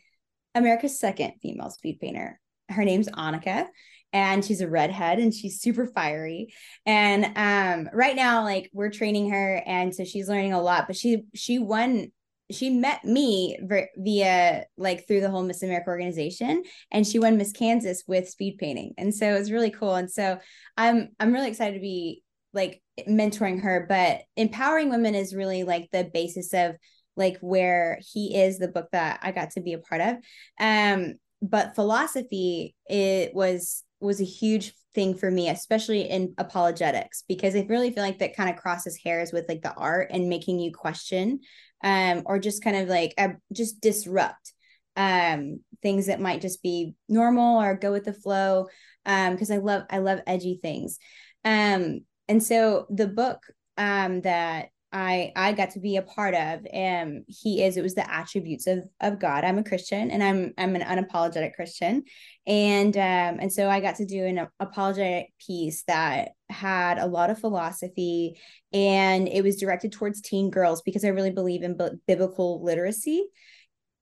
America's 0.55 0.99
second 0.99 1.35
female 1.43 1.69
speed 1.69 1.99
painter. 2.01 2.41
Her 2.71 2.85
name's 2.85 3.09
Annika 3.09 3.67
and 4.13 4.45
she's 4.45 4.61
a 4.61 4.69
redhead 4.69 5.19
and 5.19 5.33
she's 5.33 5.61
super 5.61 5.87
fiery 5.87 6.53
and 6.87 7.25
um 7.37 7.89
right 7.93 8.17
now 8.17 8.43
like 8.43 8.71
we're 8.73 8.91
training 8.91 9.31
her 9.31 9.63
and 9.67 9.95
so 9.95 10.05
she's 10.05 10.29
learning 10.29 10.53
a 10.53 10.61
lot 10.61 10.87
but 10.87 10.97
she 10.97 11.25
she 11.35 11.59
won 11.59 12.11
she 12.53 12.71
met 12.71 13.05
me 13.05 13.59
via 13.97 14.65
like 14.77 15.07
through 15.07 15.21
the 15.21 15.31
whole 15.31 15.43
Miss 15.43 15.63
America 15.63 15.89
organization 15.89 16.63
and 16.91 17.07
she 17.07 17.19
won 17.19 17.37
Miss 17.37 17.53
Kansas 17.53 18.05
with 18.07 18.29
speed 18.29 18.59
painting. 18.59 18.95
And 18.99 19.15
so 19.15 19.35
it 19.35 19.39
was 19.39 19.53
really 19.53 19.71
cool. 19.71 19.95
And 19.95 20.11
so 20.11 20.39
I'm 20.77 21.11
I'm 21.19 21.33
really 21.33 21.49
excited 21.49 21.75
to 21.75 21.81
be 21.81 22.23
like 22.53 22.83
mentoring 23.09 23.63
her, 23.63 23.87
but 23.89 24.21
empowering 24.37 24.91
women 24.91 25.15
is 25.15 25.35
really 25.35 25.65
like 25.65 25.89
the 25.93 26.11
basis 26.13 26.53
of 26.53 26.77
like 27.17 27.39
where 27.41 27.99
he 28.13 28.37
is 28.37 28.59
the 28.59 28.69
book 28.69 28.89
that 28.93 29.21
I 29.23 29.33
got 29.33 29.53
to 29.53 29.61
be 29.61 29.73
a 29.73 29.79
part 29.79 30.01
of. 30.01 30.17
Um 30.61 31.15
but 31.41 31.75
philosophy 31.75 32.75
it 32.87 33.35
was 33.35 33.83
was 34.03 34.21
a 34.21 34.25
huge 34.25 34.75
thing 34.95 35.15
for 35.15 35.31
me, 35.31 35.49
especially 35.49 36.03
in 36.03 36.35
apologetics, 36.39 37.25
because 37.29 37.55
I 37.57 37.67
really 37.69 37.91
feel 37.93 38.03
like 38.03 38.19
that 38.19 38.37
kind 38.37 38.51
of 38.51 38.57
crosses 38.57 39.01
hairs 39.03 39.33
with 39.33 39.47
like 39.49 39.63
the 39.63 39.75
art 39.75 40.09
and 40.11 40.29
making 40.29 40.59
you 40.59 40.73
question, 40.73 41.41
um, 41.83 42.23
or 42.27 42.39
just 42.39 42.63
kind 42.63 42.77
of 42.77 42.89
like 42.89 43.15
uh, 43.19 43.31
just 43.53 43.81
disrupt 43.81 44.53
um 44.97 45.61
things 45.81 46.07
that 46.07 46.21
might 46.21 46.43
just 46.43 46.63
be 46.63 46.95
normal 47.09 47.63
or 47.63 47.75
go 47.75 47.91
with 47.93 48.05
the 48.05 48.13
flow 48.13 48.69
um 49.07 49.33
because 49.33 49.51
i 49.51 49.57
love 49.57 49.85
i 49.89 49.99
love 49.99 50.21
edgy 50.27 50.59
things. 50.61 50.99
Um 51.45 52.01
and 52.29 52.43
so 52.43 52.87
the 52.91 53.09
book 53.09 53.41
um 53.79 54.21
that 54.21 54.69
I 54.93 55.33
I 55.35 55.53
got 55.53 55.71
to 55.71 55.81
be 55.81 55.97
a 55.97 56.03
part 56.03 56.35
of. 56.35 56.61
Um, 56.73 57.25
he 57.27 57.63
is. 57.63 57.77
It 57.77 57.83
was 57.83 57.95
the 57.95 58.11
attributes 58.11 58.67
of 58.67 58.85
of 59.01 59.19
God. 59.19 59.45
I'm 59.45 59.59
a 59.59 59.65
Christian, 59.65 60.11
and 60.11 60.23
I'm 60.23 60.53
I'm 60.59 60.77
an 60.77 60.83
unapologetic 60.83 61.55
Christian, 61.55 62.05
and 62.47 62.95
um, 62.97 63.39
and 63.41 63.53
so 63.53 63.71
I 63.71 63.81
got 63.81 63.97
to 63.97 64.07
do 64.07 64.25
an 64.27 64.47
apologetic 64.61 65.33
piece 65.45 65.83
that 65.85 66.33
had 66.51 66.99
a 66.99 67.07
lot 67.07 67.31
of 67.31 67.39
philosophy, 67.39 68.39
and 68.73 69.29
it 69.29 69.43
was 69.43 69.57
directed 69.57 69.93
towards 69.93 70.21
teen 70.21 70.51
girls 70.51 70.83
because 70.83 71.05
I 71.05 71.09
really 71.09 71.31
believe 71.31 71.63
in 71.63 71.77
b- 71.77 71.99
biblical 72.07 72.63
literacy. 72.63 73.25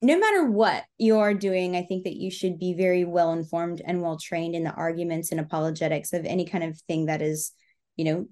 No 0.02 0.18
matter 0.18 0.50
what 0.50 0.84
you're 0.98 1.34
doing, 1.34 1.76
I 1.76 1.82
think 1.82 2.04
that 2.04 2.16
you 2.16 2.30
should 2.30 2.58
be 2.58 2.72
very 2.72 3.04
well 3.04 3.32
informed 3.32 3.82
and 3.84 4.02
well 4.02 4.18
trained 4.18 4.54
in 4.54 4.64
the 4.64 4.72
arguments 4.72 5.30
and 5.30 5.38
apologetics 5.38 6.12
of 6.14 6.24
any 6.24 6.46
kind 6.46 6.64
of 6.64 6.80
thing 6.88 7.06
that 7.06 7.20
is, 7.20 7.52
you 7.96 8.04
know, 8.06 8.26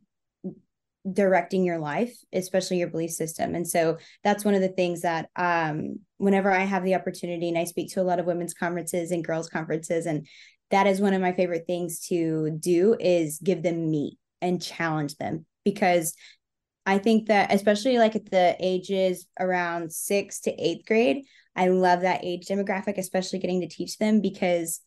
directing 1.11 1.65
your 1.65 1.79
life 1.79 2.15
especially 2.33 2.79
your 2.79 2.89
belief 2.89 3.11
system. 3.11 3.55
And 3.55 3.67
so 3.67 3.99
that's 4.25 4.45
one 4.45 4.55
of 4.55 4.61
the 4.61 4.69
things 4.69 5.03
that 5.03 5.31
um 5.37 6.01
whenever 6.19 6.51
i 6.51 6.65
have 6.65 6.85
the 6.85 6.97
opportunity 6.97 7.49
and 7.49 7.57
i 7.57 7.65
speak 7.65 7.93
to 7.93 8.01
a 8.01 8.03
lot 8.03 8.19
of 8.19 8.27
women's 8.27 8.55
conferences 8.55 9.11
and 9.11 9.25
girls 9.25 9.49
conferences 9.49 10.07
and 10.07 10.27
that 10.71 10.87
is 10.87 11.01
one 11.01 11.15
of 11.15 11.23
my 11.23 11.33
favorite 11.33 11.65
things 11.67 12.01
to 12.09 12.51
do 12.51 12.95
is 13.01 13.39
give 13.43 13.63
them 13.63 13.91
meat 13.91 14.19
and 14.43 14.61
challenge 14.61 15.17
them. 15.17 15.47
Because 15.65 16.15
i 16.85 16.99
think 16.99 17.29
that 17.29 17.53
especially 17.53 17.99
like 17.99 18.17
at 18.17 18.31
the 18.31 18.57
ages 18.59 19.27
around 19.39 19.93
6 19.93 20.41
to 20.41 20.51
8th 20.51 20.87
grade 20.87 21.25
i 21.55 21.69
love 21.69 22.01
that 22.01 22.25
age 22.25 22.47
demographic 22.47 22.99
especially 22.99 23.39
getting 23.39 23.61
to 23.61 23.69
teach 23.69 23.99
them 23.99 24.21
because 24.21 24.81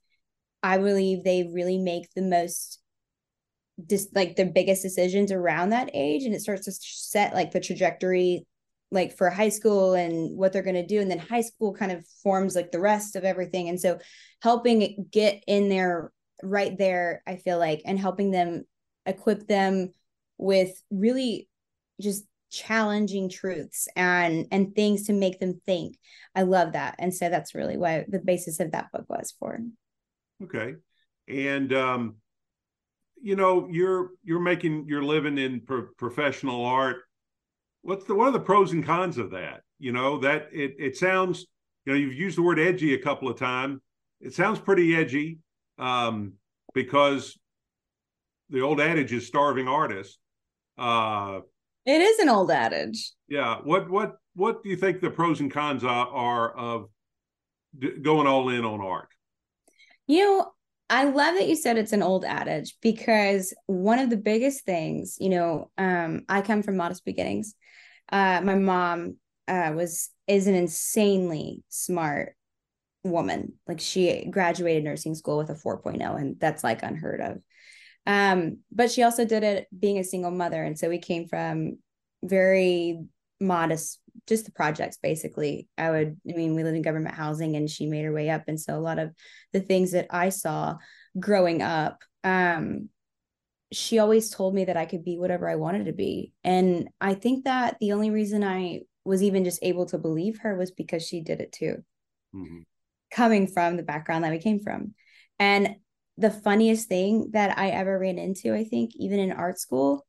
i 0.64 0.78
believe 0.78 1.24
they 1.24 1.50
really 1.54 1.78
make 1.78 2.10
the 2.16 2.22
most 2.22 2.81
just 3.90 4.16
like 4.16 4.36
the 4.36 4.46
biggest 4.46 4.82
decisions 4.82 5.32
around 5.32 5.70
that 5.70 5.90
age 5.94 6.24
and 6.24 6.34
it 6.34 6.42
starts 6.42 6.66
to 6.66 6.72
set 6.72 7.34
like 7.34 7.52
the 7.52 7.60
trajectory 7.60 8.46
like 8.92 9.16
for 9.16 9.30
high 9.30 9.50
school 9.50 9.94
and 9.94 10.38
what 10.38 10.52
they're 10.52 10.62
going 10.62 10.76
to 10.76 10.86
do 10.86 11.00
and 11.00 11.10
then 11.10 11.18
high 11.20 11.42
school 11.42 11.74
kind 11.74 11.92
of 11.92 12.06
forms 12.24 12.56
like 12.56 12.72
the 12.72 12.80
rest 12.80 13.16
of 13.16 13.24
everything. 13.24 13.70
And 13.70 13.80
so 13.80 14.00
helping 14.42 15.08
get 15.12 15.44
in 15.48 15.70
there 15.70 16.12
right 16.44 16.78
there 16.78 17.22
i 17.28 17.36
feel 17.36 17.60
like 17.60 17.82
and 17.86 18.00
helping 18.00 18.32
them 18.32 18.64
equip 19.06 19.48
them 19.48 19.92
with 20.38 20.72
really 20.90 21.48
just 22.00 22.26
challenging 22.50 23.30
truths 23.30 23.88
and 23.96 24.48
and 24.52 24.76
things 24.76 25.04
to 25.04 25.14
make 25.14 25.40
them 25.40 25.62
think. 25.66 25.98
I 26.36 26.42
love 26.42 26.74
that 26.74 26.96
and 27.00 27.14
so 27.14 27.30
that's 27.30 27.56
really 27.56 27.78
what 27.78 28.12
the 28.12 28.20
basis 28.20 28.60
of 28.60 28.72
that 28.72 28.92
book 28.92 29.06
was 29.08 29.34
for. 29.40 29.60
Okay. 30.44 30.76
And 31.28 31.72
um 31.72 32.16
you 33.22 33.36
know 33.36 33.68
you're 33.70 34.12
you're 34.24 34.40
making 34.40 34.86
you're 34.88 35.04
living 35.04 35.38
in 35.38 35.62
pro- 35.62 35.88
professional 35.98 36.66
art. 36.66 36.98
What's 37.82 38.06
the 38.06 38.16
what 38.16 38.28
are 38.28 38.32
the 38.32 38.40
pros 38.40 38.72
and 38.74 38.86
cons 38.86 39.18
of 39.18 39.32
that? 39.32 39.62
You 39.80 39.92
know 39.92 40.18
that 40.20 40.50
it 40.52 40.76
it 40.80 40.98
sounds 40.98 41.48
you 41.86 41.94
know 41.94 42.00
you've 42.00 42.14
used 42.14 42.38
the 42.38 42.44
word 42.44 42.60
edgy 42.60 42.94
a 42.94 43.02
couple 43.02 43.30
of 43.30 43.38
times 43.38 43.82
it 44.22 44.34
sounds 44.34 44.60
pretty 44.60 44.96
edgy 44.96 45.40
um, 45.80 46.34
because 46.74 47.38
the 48.50 48.62
old 48.62 48.80
adage 48.80 49.14
is 49.14 49.26
starving 49.26 49.68
artist 49.68 50.20
uh 50.78 51.40
it 51.86 52.02
is 52.02 52.20
an 52.20 52.30
old 52.30 52.52
adage. 52.52 53.12
Yeah 53.28 53.58
what 53.64 53.90
what 53.90 54.18
what 54.36 54.64
do 54.64 54.70
you 54.70 54.76
think 54.76 55.02
the 55.02 55.10
pros 55.10 55.40
and 55.40 55.52
cons 55.52 55.84
are, 55.84 56.08
are 56.08 56.52
of 56.56 56.90
d- 57.78 57.98
going 58.02 58.28
all 58.28 58.50
in 58.50 58.64
on 58.64 58.82
art? 58.82 59.10
You 60.08 60.26
know 60.26 60.52
I 60.92 61.06
love 61.06 61.36
that 61.36 61.48
you 61.48 61.56
said 61.56 61.78
it's 61.78 61.94
an 61.94 62.04
old 62.04 62.26
adage 62.26 62.76
because 62.82 63.54
one 63.66 63.98
of 63.98 64.10
the 64.10 64.18
biggest 64.18 64.66
things, 64.66 65.16
you 65.22 65.30
know, 65.30 65.72
um, 65.78 66.26
I 66.28 66.42
come 66.42 66.62
from 66.64 66.76
modest 66.76 67.06
beginnings. 67.06 67.56
Uh, 68.12 68.42
my 68.44 68.56
mom 68.56 69.16
uh, 69.48 69.72
was 69.74 70.10
is 70.28 70.48
an 70.48 70.54
insanely 70.54 71.64
smart 71.70 72.36
woman. 73.06 73.54
Like 73.70 73.80
she 73.80 74.26
graduated 74.30 74.84
nursing 74.84 75.16
school 75.16 75.38
with 75.38 75.50
a 75.50 75.54
4.0, 75.54 76.20
and 76.20 76.38
that's 76.42 76.62
like 76.62 76.84
unheard 76.84 77.22
of. 77.22 77.38
Um, 78.06 78.58
but 78.70 78.92
she 78.92 79.04
also 79.04 79.24
did 79.24 79.44
it 79.44 79.68
being 79.78 79.98
a 79.98 80.04
single 80.04 80.32
mother, 80.32 80.62
and 80.62 80.78
so 80.78 80.90
we 80.90 80.98
came 80.98 81.26
from 81.26 81.78
very 82.22 83.00
modest 83.40 84.01
just 84.28 84.46
the 84.46 84.52
projects 84.52 84.98
basically. 85.02 85.68
I 85.78 85.90
would 85.90 86.18
i 86.30 86.34
mean 86.34 86.56
we 86.56 86.64
live 86.64 86.76
in 86.76 86.82
government 86.82 87.16
housing 87.16 87.56
and 87.56 87.70
she 87.70 87.86
made 87.86 88.06
her 88.06 88.14
way 88.14 88.30
up. 88.30 88.44
And 88.48 88.60
so 88.60 88.78
a 88.78 88.80
lot 88.80 89.00
of 89.00 89.12
the 89.54 89.60
things 89.60 89.92
that 89.92 90.08
i 90.10 90.30
saw 90.30 90.78
growing 91.20 91.62
up 91.62 92.04
um 92.24 92.90
she 93.74 94.00
always 94.00 94.30
told 94.30 94.54
me 94.54 94.66
that 94.66 94.78
i 94.78 94.86
could 94.86 95.04
be 95.04 95.18
whatever 95.18 95.50
i 95.50 95.56
wanted 95.56 95.86
to 95.86 95.94
be. 95.94 96.34
And 96.44 96.90
i 97.00 97.14
think 97.14 97.46
that 97.46 97.78
the 97.80 97.94
only 97.94 98.10
reason 98.12 98.44
i 98.44 98.82
was 99.04 99.24
even 99.24 99.44
just 99.44 99.60
able 99.62 99.86
to 99.88 99.98
believe 99.98 100.40
her 100.40 100.56
was 100.56 100.72
because 100.72 101.06
she 101.06 101.22
did 101.22 101.42
it 101.42 101.52
too. 101.52 101.84
Mm-hmm. 102.36 102.60
coming 103.14 103.46
from 103.46 103.76
the 103.76 103.84
background 103.84 104.24
that 104.24 104.32
we 104.32 104.40
came 104.40 104.60
from. 104.60 104.94
And 105.38 105.76
the 106.18 106.30
funniest 106.30 106.88
thing 106.88 107.32
that 107.32 107.58
i 107.58 107.70
ever 107.70 107.98
ran 107.98 108.18
into 108.18 108.54
i 108.54 108.64
think 108.64 108.92
even 108.96 109.20
in 109.20 109.32
art 109.32 109.58
school 109.58 110.06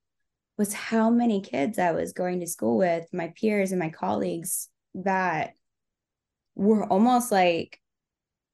was 0.58 0.72
how 0.72 1.10
many 1.10 1.40
kids 1.40 1.78
I 1.78 1.92
was 1.92 2.12
going 2.12 2.40
to 2.40 2.46
school 2.46 2.76
with, 2.76 3.06
my 3.12 3.32
peers 3.40 3.72
and 3.72 3.78
my 3.78 3.90
colleagues 3.90 4.68
that 4.94 5.54
were 6.54 6.84
almost 6.84 7.32
like, 7.32 7.80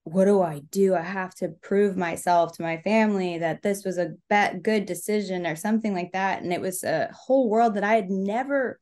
what 0.05 0.25
do 0.25 0.41
I 0.41 0.61
do? 0.71 0.95
I 0.95 1.03
have 1.03 1.35
to 1.37 1.49
prove 1.49 1.97
myself 1.97 2.57
to 2.57 2.63
my 2.63 2.81
family 2.81 3.39
that 3.39 3.63
this 3.63 3.85
was 3.85 3.99
a 3.99 4.15
bet 4.31 4.63
good 4.63 4.87
decision 4.87 5.47
or 5.47 5.57
something 5.57 5.93
like 5.93 6.13
that. 6.13 6.43
And 6.43 6.53
it 6.53 6.61
was 6.61 6.83
a 6.83 7.11
whole 7.13 7.51
world 7.51 7.75
that 7.75 7.85
I 7.85 7.95
had 7.95 8.09
never 8.09 8.81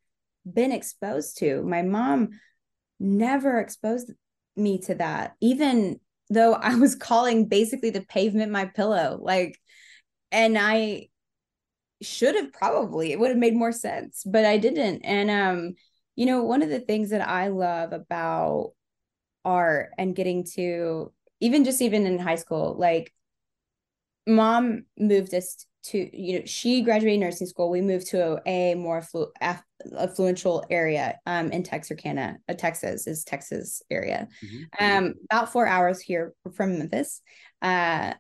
been 0.51 0.71
exposed 0.71 1.39
to. 1.39 1.63
My 1.63 1.83
mom 1.83 2.31
never 3.01 3.59
exposed 3.59 4.13
me 4.55 4.79
to 4.83 4.95
that, 4.97 5.35
even 5.41 5.99
though 6.31 6.55
I 6.55 6.77
was 6.77 6.95
calling 6.95 7.47
basically 7.47 7.91
the 7.91 8.03
pavement 8.03 8.53
my 8.53 8.67
pillow. 8.67 9.19
Like, 9.21 9.59
and 10.31 10.57
I 10.57 11.09
should 12.03 12.35
have 12.35 12.53
probably 12.53 13.13
it 13.13 13.19
would 13.19 13.31
have 13.31 13.39
made 13.39 13.55
more 13.55 13.73
sense 13.73 14.23
but 14.25 14.45
i 14.45 14.59
didn't. 14.59 15.01
And 15.03 15.31
um 15.31 15.75
you 16.15 16.27
know 16.27 16.43
one 16.43 16.63
of 16.63 16.69
the 16.69 16.81
things 16.81 17.11
that 17.11 17.27
i 17.27 17.49
love 17.49 17.93
about 17.93 18.73
art 19.45 19.91
and 19.99 20.15
getting 20.15 20.45
to 20.55 21.13
even 21.41 21.65
just 21.65 21.81
even 21.83 22.07
in 22.07 22.19
high 22.19 22.35
school 22.37 22.77
like 22.79 23.13
mom 24.27 24.85
moved 24.99 25.33
us 25.35 25.67
to 25.85 26.11
you 26.13 26.39
know 26.39 26.45
she 26.47 26.83
graduated 26.83 27.21
nursing 27.21 27.47
school. 27.47 27.71
We 27.71 27.81
moved 27.81 28.09
to 28.09 28.41
a, 28.47 28.73
a 28.73 28.75
more 28.75 29.01
afflu- 29.01 29.31
aff- 29.41 29.63
affluential 29.93 30.65
area 30.69 31.19
um 31.27 31.53
in 31.53 31.63
texarkana 31.63 32.39
uh, 32.49 32.55
texas 32.55 33.07
is 33.07 33.25
texas 33.25 33.83
area. 33.91 34.29
Mm-hmm. 34.45 34.97
um 34.97 35.15
about 35.31 35.53
four 35.53 35.67
hours 35.67 36.01
here 36.01 36.35
from 36.55 36.79
memphis 36.79 37.23
uh 37.63 38.15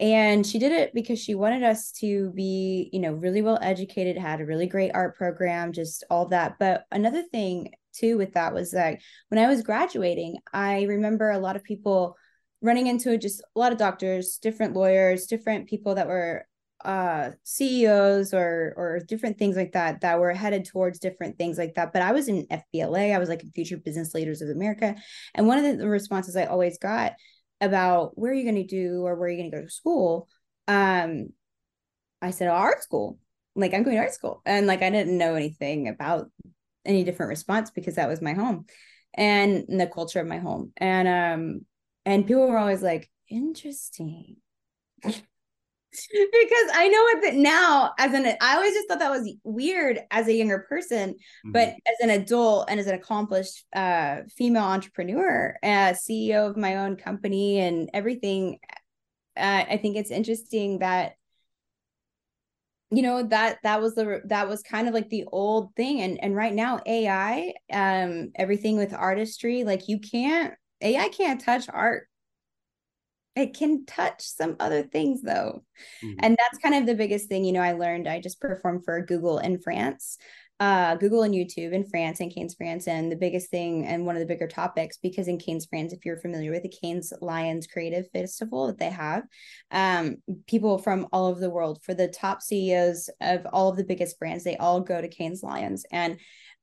and 0.00 0.46
she 0.46 0.58
did 0.58 0.72
it 0.72 0.94
because 0.94 1.18
she 1.18 1.34
wanted 1.34 1.62
us 1.62 1.92
to 1.92 2.30
be 2.30 2.88
you 2.92 3.00
know 3.00 3.12
really 3.12 3.42
well 3.42 3.58
educated 3.60 4.16
had 4.16 4.40
a 4.40 4.46
really 4.46 4.66
great 4.66 4.90
art 4.94 5.16
program 5.16 5.72
just 5.72 6.04
all 6.10 6.26
that. 6.28 6.58
But 6.58 6.84
another 6.90 7.22
thing 7.22 7.72
too 7.92 8.16
with 8.16 8.34
that 8.34 8.54
was 8.54 8.70
that 8.70 8.98
when 9.28 9.44
i 9.44 9.48
was 9.48 9.62
graduating 9.62 10.36
i 10.52 10.82
remember 10.82 11.30
a 11.30 11.38
lot 11.38 11.56
of 11.56 11.64
people 11.64 12.16
running 12.62 12.86
into 12.86 13.18
just 13.18 13.42
a 13.56 13.58
lot 13.58 13.72
of 13.72 13.78
doctors 13.78 14.38
different 14.40 14.74
lawyers 14.74 15.26
different 15.26 15.68
people 15.68 15.94
that 15.96 16.06
were 16.06 16.46
uh 16.84 17.30
CEOs 17.44 18.32
or 18.32 18.72
or 18.76 19.00
different 19.06 19.38
things 19.38 19.56
like 19.56 19.72
that 19.72 20.00
that 20.00 20.18
were 20.18 20.32
headed 20.32 20.64
towards 20.64 20.98
different 20.98 21.36
things 21.36 21.58
like 21.58 21.74
that. 21.74 21.92
But 21.92 22.00
I 22.00 22.12
was 22.12 22.26
in 22.28 22.46
FBLA 22.46 23.14
I 23.14 23.18
was 23.18 23.28
like 23.28 23.42
in 23.42 23.50
Future 23.50 23.76
Business 23.76 24.14
Leaders 24.14 24.40
of 24.40 24.48
America. 24.48 24.96
And 25.34 25.46
one 25.46 25.62
of 25.62 25.78
the 25.78 25.86
responses 25.86 26.36
I 26.36 26.46
always 26.46 26.78
got 26.78 27.12
about 27.60 28.16
where 28.18 28.32
are 28.32 28.34
you 28.34 28.44
going 28.44 28.54
to 28.54 28.64
do 28.64 29.04
or 29.04 29.14
where 29.14 29.28
are 29.28 29.30
you 29.30 29.38
going 29.38 29.50
to 29.50 29.56
go 29.56 29.62
to 29.62 29.70
school 29.70 30.28
um 30.68 31.28
i 32.22 32.30
said 32.30 32.48
oh, 32.48 32.52
art 32.52 32.82
school. 32.82 33.18
Like 33.54 33.74
i'm 33.74 33.82
going 33.82 33.96
to 33.96 34.02
art 34.02 34.14
school. 34.14 34.42
And 34.46 34.66
like 34.66 34.82
i 34.82 34.90
didn't 34.90 35.18
know 35.18 35.34
anything 35.34 35.88
about 35.88 36.30
any 36.84 37.04
different 37.04 37.30
response 37.30 37.70
because 37.70 37.96
that 37.96 38.08
was 38.08 38.22
my 38.22 38.32
home 38.32 38.66
and 39.14 39.64
the 39.68 39.86
culture 39.86 40.20
of 40.20 40.26
my 40.26 40.38
home. 40.38 40.72
And 40.76 41.08
um 41.08 41.66
and 42.06 42.26
people 42.26 42.48
were 42.48 42.58
always 42.58 42.82
like 42.82 43.10
interesting 43.28 44.36
because 45.92 46.70
I 46.72 46.88
know 46.88 47.02
what 47.02 47.22
that 47.22 47.34
now 47.34 47.92
as 47.98 48.12
an 48.14 48.26
I 48.40 48.56
always 48.56 48.74
just 48.74 48.88
thought 48.88 49.00
that 49.00 49.10
was 49.10 49.32
weird 49.42 50.00
as 50.10 50.28
a 50.28 50.34
younger 50.34 50.66
person, 50.68 51.10
mm-hmm. 51.10 51.52
but 51.52 51.68
as 51.68 51.96
an 52.00 52.10
adult 52.10 52.70
and 52.70 52.78
as 52.78 52.86
an 52.86 52.94
accomplished 52.94 53.64
uh, 53.74 54.18
female 54.36 54.64
entrepreneur, 54.64 55.56
uh, 55.62 55.92
CEO 55.92 56.48
of 56.48 56.56
my 56.56 56.76
own 56.76 56.96
company 56.96 57.60
and 57.60 57.90
everything, 57.92 58.58
uh, 59.36 59.64
I 59.68 59.78
think 59.78 59.96
it's 59.96 60.10
interesting 60.10 60.78
that 60.78 61.14
you 62.92 63.02
know 63.02 63.22
that 63.24 63.58
that 63.62 63.80
was 63.80 63.94
the 63.94 64.20
that 64.26 64.48
was 64.48 64.62
kind 64.62 64.88
of 64.88 64.94
like 64.94 65.08
the 65.08 65.24
old 65.30 65.74
thing 65.76 66.00
and 66.00 66.18
and 66.22 66.34
right 66.34 66.52
now 66.52 66.80
ai 66.86 67.52
um 67.72 68.32
everything 68.34 68.76
with 68.76 68.92
artistry 68.92 69.62
like 69.62 69.88
you 69.88 70.00
can't 70.00 70.54
ai 70.82 71.08
can't 71.08 71.40
touch 71.40 71.66
art 71.72 72.08
it 73.36 73.54
can 73.54 73.84
touch 73.86 74.22
some 74.22 74.56
other 74.60 74.82
things 74.82 75.22
though 75.22 75.62
mm-hmm. 76.04 76.18
and 76.20 76.36
that's 76.36 76.58
kind 76.62 76.74
of 76.74 76.86
the 76.86 76.94
biggest 76.94 77.28
thing 77.28 77.44
you 77.44 77.52
know 77.52 77.62
i 77.62 77.72
learned 77.72 78.08
i 78.08 78.20
just 78.20 78.40
performed 78.40 78.84
for 78.84 79.00
google 79.00 79.38
in 79.38 79.58
france 79.60 80.18
uh, 80.60 80.94
Google 80.96 81.22
and 81.22 81.34
YouTube 81.34 81.72
in 81.72 81.84
France 81.86 82.20
and 82.20 82.32
Cannes, 82.32 82.54
France. 82.54 82.86
And 82.86 83.10
the 83.10 83.16
biggest 83.16 83.50
thing 83.50 83.86
and 83.86 84.04
one 84.04 84.14
of 84.14 84.20
the 84.20 84.26
bigger 84.26 84.46
topics, 84.46 84.98
because 84.98 85.26
in 85.26 85.38
Cannes, 85.38 85.64
France, 85.64 85.94
if 85.94 86.04
you're 86.04 86.18
familiar 86.18 86.50
with 86.50 86.62
the 86.62 86.68
Cannes 86.82 87.14
Lions 87.22 87.66
Creative 87.66 88.06
Festival 88.12 88.66
that 88.66 88.78
they 88.78 88.90
have, 88.90 89.24
um, 89.70 90.16
people 90.46 90.76
from 90.76 91.08
all 91.12 91.28
over 91.28 91.40
the 91.40 91.48
world, 91.48 91.82
for 91.82 91.94
the 91.94 92.08
top 92.08 92.42
CEOs 92.42 93.08
of 93.22 93.46
all 93.54 93.70
of 93.70 93.78
the 93.78 93.84
biggest 93.84 94.18
brands, 94.18 94.44
they 94.44 94.58
all 94.58 94.82
go 94.82 95.00
to 95.00 95.08
Cannes 95.08 95.42
Lions. 95.42 95.86
And 95.90 96.20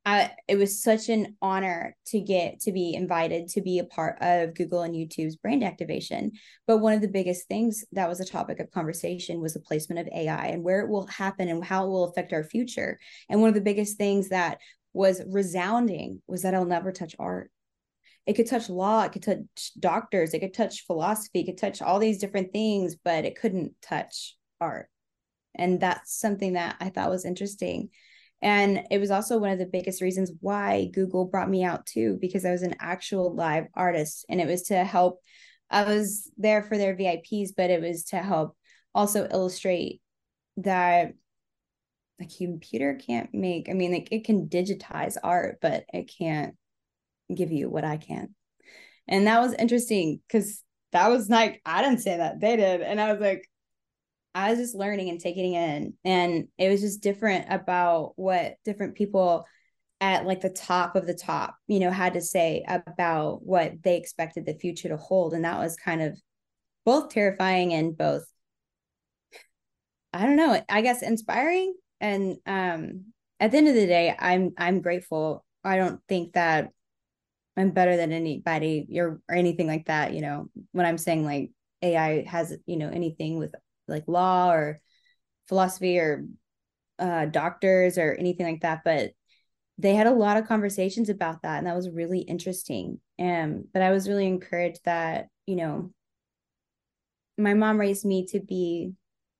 I, 0.07 0.31
it 0.47 0.55
was 0.55 0.81
such 0.81 1.09
an 1.09 1.35
honor 1.41 1.93
to 2.05 2.21
get 2.21 2.61
to 2.61 2.71
be 2.71 2.93
invited 2.93 3.49
to 3.49 3.61
be 3.61 3.79
a 3.79 3.83
part 3.83 4.15
of 4.21 4.55
Google 4.55 4.83
and 4.83 4.95
YouTube's 4.95 5.35
brand 5.35 5.65
activation. 5.65 6.31
But 6.65 6.77
one 6.77 6.93
of 6.93 7.01
the 7.01 7.09
biggest 7.09 7.49
things 7.49 7.83
that 7.91 8.07
was 8.07 8.21
a 8.21 8.25
topic 8.25 8.61
of 8.61 8.71
conversation 8.71 9.41
was 9.41 9.53
the 9.53 9.59
placement 9.59 9.99
of 9.99 10.13
AI 10.15 10.45
and 10.47 10.63
where 10.63 10.79
it 10.79 10.87
will 10.87 11.07
happen 11.07 11.49
and 11.49 11.61
how 11.61 11.83
it 11.83 11.89
will 11.89 12.05
affect 12.05 12.31
our 12.31 12.45
future. 12.45 12.97
And 13.27 13.41
one 13.41 13.49
of 13.49 13.53
the 13.53 13.59
biggest 13.59 13.97
things 13.97 14.29
that 14.29 14.59
was 14.93 15.21
resounding 15.27 16.21
was 16.25 16.43
that 16.43 16.53
it'll 16.53 16.65
never 16.65 16.93
touch 16.93 17.13
art. 17.19 17.51
It 18.25 18.37
could 18.37 18.47
touch 18.47 18.69
law, 18.69 19.03
it 19.03 19.11
could 19.11 19.23
touch 19.23 19.73
doctors, 19.77 20.33
it 20.33 20.39
could 20.39 20.53
touch 20.53 20.85
philosophy, 20.85 21.41
it 21.41 21.47
could 21.47 21.57
touch 21.57 21.81
all 21.81 21.99
these 21.99 22.19
different 22.19 22.53
things, 22.53 22.95
but 22.95 23.25
it 23.25 23.37
couldn't 23.37 23.73
touch 23.81 24.37
art. 24.61 24.87
And 25.53 25.81
that's 25.81 26.17
something 26.17 26.53
that 26.53 26.77
I 26.79 26.91
thought 26.91 27.09
was 27.09 27.25
interesting 27.25 27.89
and 28.41 28.83
it 28.91 28.99
was 28.99 29.11
also 29.11 29.37
one 29.37 29.49
of 29.49 29.59
the 29.59 29.65
biggest 29.65 30.01
reasons 30.01 30.31
why 30.41 30.89
Google 30.93 31.25
brought 31.25 31.49
me 31.49 31.63
out 31.63 31.85
too, 31.85 32.17
because 32.21 32.45
I 32.45 32.51
was 32.51 32.61
an 32.61 32.75
actual 32.79 33.33
live 33.33 33.65
artist 33.73 34.25
and 34.29 34.39
it 34.39 34.47
was 34.47 34.63
to 34.63 34.83
help. 34.83 35.21
I 35.69 35.83
was 35.83 36.31
there 36.37 36.63
for 36.63 36.77
their 36.77 36.95
VIPs, 36.95 37.49
but 37.55 37.69
it 37.69 37.81
was 37.81 38.05
to 38.05 38.17
help 38.17 38.55
also 38.93 39.27
illustrate 39.29 40.01
that 40.57 41.13
the 42.19 42.25
computer 42.25 42.95
can't 42.95 43.33
make, 43.33 43.69
I 43.69 43.73
mean, 43.73 43.91
like 43.91 44.09
it 44.11 44.25
can 44.25 44.47
digitize 44.47 45.17
art, 45.21 45.57
but 45.61 45.85
it 45.93 46.11
can't 46.17 46.55
give 47.33 47.51
you 47.51 47.69
what 47.69 47.83
I 47.83 47.97
can. 47.97 48.33
And 49.07 49.27
that 49.27 49.41
was 49.41 49.53
interesting 49.53 50.21
because 50.27 50.63
that 50.91 51.09
was 51.09 51.29
like, 51.29 51.61
I 51.65 51.81
didn't 51.81 52.01
say 52.01 52.17
that, 52.17 52.39
they 52.39 52.55
did. 52.55 52.81
And 52.81 52.99
I 52.99 53.11
was 53.11 53.21
like, 53.21 53.47
I 54.37 54.51
was 54.51 54.59
just 54.59 54.75
learning 54.75 55.09
and 55.09 55.19
taking 55.19 55.53
it 55.53 55.57
in. 55.57 55.93
And 56.05 56.47
it 56.59 56.69
was 56.69 56.81
just 56.81 57.01
different 57.01 57.47
about 57.49 58.13
what 58.17 58.53
different 58.63 58.93
people 58.93 59.47
at 59.99 60.27
like 60.27 60.41
the 60.41 60.51
top 60.51 60.95
of 60.95 61.07
the 61.07 61.15
top, 61.15 61.55
you 61.65 61.79
know, 61.79 61.89
had 61.89 62.13
to 62.13 62.21
say 62.21 62.63
about 62.67 63.43
what 63.43 63.81
they 63.81 63.97
expected 63.97 64.45
the 64.45 64.53
future 64.53 64.89
to 64.89 64.97
hold. 64.97 65.33
And 65.33 65.43
that 65.43 65.57
was 65.57 65.75
kind 65.75 66.03
of 66.03 66.19
both 66.85 67.09
terrifying 67.09 67.73
and 67.73 67.97
both, 67.97 68.25
I 70.13 70.27
don't 70.27 70.35
know, 70.35 70.61
I 70.69 70.81
guess 70.81 71.01
inspiring. 71.01 71.73
And 71.99 72.37
um 72.45 73.05
at 73.39 73.49
the 73.49 73.57
end 73.57 73.69
of 73.69 73.73
the 73.73 73.87
day, 73.87 74.15
I'm 74.19 74.51
I'm 74.55 74.81
grateful. 74.81 75.43
I 75.63 75.77
don't 75.77 75.99
think 76.07 76.33
that 76.33 76.69
I'm 77.57 77.71
better 77.71 77.97
than 77.97 78.11
anybody 78.11 78.87
or, 78.99 79.19
or 79.27 79.35
anything 79.35 79.65
like 79.65 79.87
that, 79.87 80.13
you 80.13 80.21
know, 80.21 80.51
when 80.73 80.85
I'm 80.85 80.99
saying 80.99 81.25
like 81.25 81.49
AI 81.81 82.23
has, 82.25 82.55
you 82.67 82.77
know, 82.77 82.89
anything 82.89 83.39
with 83.39 83.55
like 83.87 84.03
law 84.07 84.51
or 84.51 84.81
philosophy 85.47 85.99
or 85.99 86.25
uh, 86.99 87.25
doctors 87.25 87.97
or 87.97 88.13
anything 88.13 88.45
like 88.45 88.61
that, 88.61 88.81
but 88.83 89.11
they 89.77 89.93
had 89.93 90.07
a 90.07 90.11
lot 90.11 90.37
of 90.37 90.47
conversations 90.47 91.09
about 91.09 91.43
that, 91.43 91.59
and 91.59 91.67
that 91.67 91.75
was 91.75 91.89
really 91.89 92.19
interesting. 92.19 92.99
And 93.19 93.65
but 93.73 93.81
I 93.81 93.91
was 93.91 94.07
really 94.07 94.27
encouraged 94.27 94.81
that 94.85 95.27
you 95.45 95.55
know 95.55 95.91
my 97.37 97.53
mom 97.53 97.79
raised 97.79 98.05
me 98.05 98.25
to 98.27 98.39
be 98.39 98.93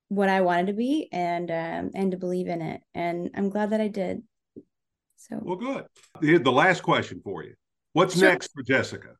what 0.10 0.30
I 0.30 0.42
wanted 0.42 0.68
to 0.68 0.74
be 0.74 1.10
and 1.12 1.50
um, 1.50 1.92
and 1.96 2.12
to 2.12 2.18
believe 2.18 2.48
in 2.48 2.62
it, 2.62 2.82
and 2.94 3.32
I'm 3.36 3.50
glad 3.50 3.72
that 3.72 3.82
I 3.82 3.88
did. 3.88 4.22
So 5.18 5.40
well, 5.42 5.56
good. 5.56 5.86
Here's 6.22 6.42
the 6.42 6.52
last 6.52 6.84
question 6.84 7.22
for 7.24 7.44
you. 7.44 7.56
What's 7.94 8.18
sure. 8.18 8.30
next 8.30 8.52
for 8.54 8.62
Jessica? 8.62 9.16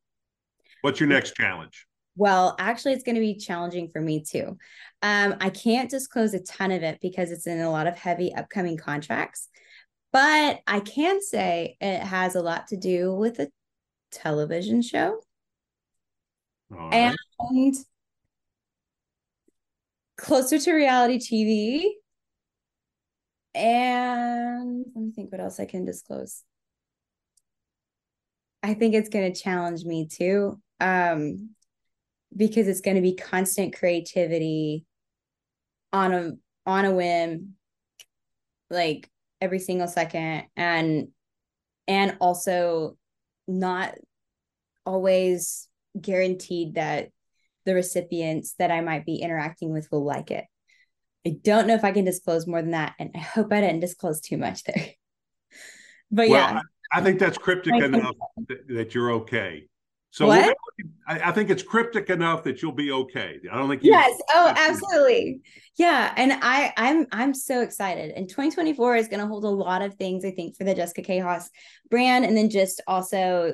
What's 0.82 1.00
your 1.00 1.10
next 1.10 1.36
challenge? 1.36 1.88
Well, 2.18 2.56
actually, 2.60 2.94
it's 2.94 3.04
going 3.04 3.16
to 3.16 3.22
be 3.22 3.36
challenging 3.36 3.90
for 3.90 4.02
me 4.02 4.24
too. 4.24 4.58
Um, 5.04 5.36
I 5.40 5.52
can't 5.52 5.90
disclose 5.90 6.34
a 6.34 6.40
ton 6.40 6.72
of 6.72 6.82
it 6.82 6.98
because 7.00 7.32
it's 7.32 7.46
in 7.46 7.60
a 7.62 7.70
lot 7.70 7.86
of 7.86 7.98
heavy 7.98 8.34
upcoming 8.34 8.76
contracts, 8.76 9.50
but 10.12 10.60
I 10.66 10.80
can 10.80 11.22
say 11.22 11.78
it 11.80 12.02
has 12.02 12.36
a 12.36 12.42
lot 12.42 12.68
to 12.70 12.78
do 12.78 13.14
with 13.14 13.40
a 13.40 13.50
television 14.12 14.82
show. 14.82 15.20
And 16.92 17.76
closer 20.18 20.58
to 20.58 20.74
reality 20.74 21.20
TV. 21.20 21.92
And 23.54 24.86
let 24.96 25.04
me 25.04 25.12
think 25.12 25.32
what 25.32 25.42
else 25.42 25.60
I 25.60 25.66
can 25.66 25.86
disclose. 25.86 26.44
I 28.64 28.74
think 28.74 28.96
it's 28.96 29.10
going 29.10 29.32
to 29.32 29.40
challenge 29.40 29.86
me 29.86 30.08
too. 30.08 30.60
Um, 30.80 31.52
because 32.36 32.68
it's 32.68 32.82
going 32.82 32.96
to 32.96 33.02
be 33.02 33.16
constant 33.16 33.76
creativity 33.76 34.86
on 35.94 36.14
a 36.14 36.32
on 36.66 36.86
a 36.86 36.92
whim 36.92 37.54
like 38.70 39.10
every 39.40 39.60
single 39.60 39.88
second 39.88 40.44
and 40.56 41.08
and 41.88 42.18
also 42.20 42.98
not 43.48 43.96
always 44.86 45.68
guaranteed 46.00 46.76
that 46.76 47.10
the 47.66 47.74
recipients 47.74 48.56
that 48.60 48.72
I 48.72 48.82
might 48.82 49.06
be 49.06 49.18
interacting 49.18 49.72
with 49.72 49.90
will 49.92 50.04
like 50.04 50.32
it. 50.32 50.46
I 51.26 51.38
don't 51.44 51.68
know 51.68 51.76
if 51.76 51.84
I 51.84 51.92
can 51.92 52.06
disclose 52.06 52.48
more 52.48 52.62
than 52.62 52.72
that 52.72 52.96
and 53.00 53.12
I 53.16 53.20
hope 53.20 53.52
I 53.52 53.62
didn't 53.62 53.82
disclose 53.82 54.22
too 54.22 54.38
much 54.38 54.64
there. 54.64 54.76
but 56.12 56.30
well, 56.30 56.54
yeah. 56.54 56.62
I, 56.94 57.00
I 57.00 57.02
think 57.02 57.20
that's 57.20 57.38
cryptic 57.38 57.74
enough 57.76 58.16
that, 58.48 58.68
that 58.70 58.96
you're 58.96 59.12
okay. 59.12 59.68
So 60.12 60.32
I, 60.32 60.54
I, 61.08 61.32
think 61.32 61.50
it's 61.50 61.62
cryptic 61.62 62.10
enough 62.10 62.44
that 62.46 62.62
you'll 62.62 62.72
be 62.72 62.92
okay. 62.92 63.40
I 63.52 63.58
don't 63.58 63.70
think. 63.70 63.84
yes. 63.84 64.20
Oh, 64.34 64.54
absolutely. 64.56 65.42
Yeah, 65.78 66.14
and 66.16 66.34
I, 66.42 66.74
I'm, 66.76 67.06
I'm 67.12 67.34
so 67.34 67.62
excited. 67.62 68.12
And 68.16 68.28
2024 68.28 68.96
is 68.96 69.08
going 69.10 69.20
to 69.20 69.28
hold 69.28 69.44
a 69.44 69.50
lot 69.50 69.82
of 69.82 69.96
things. 69.96 70.26
I 70.26 70.32
think 70.32 70.56
for 70.56 70.64
the 70.64 70.74
Jessica 70.74 71.04
K 71.04 71.20
Haas 71.20 71.50
brand, 71.92 72.26
and 72.26 72.36
then 72.36 72.50
just 72.50 72.82
also 72.88 73.54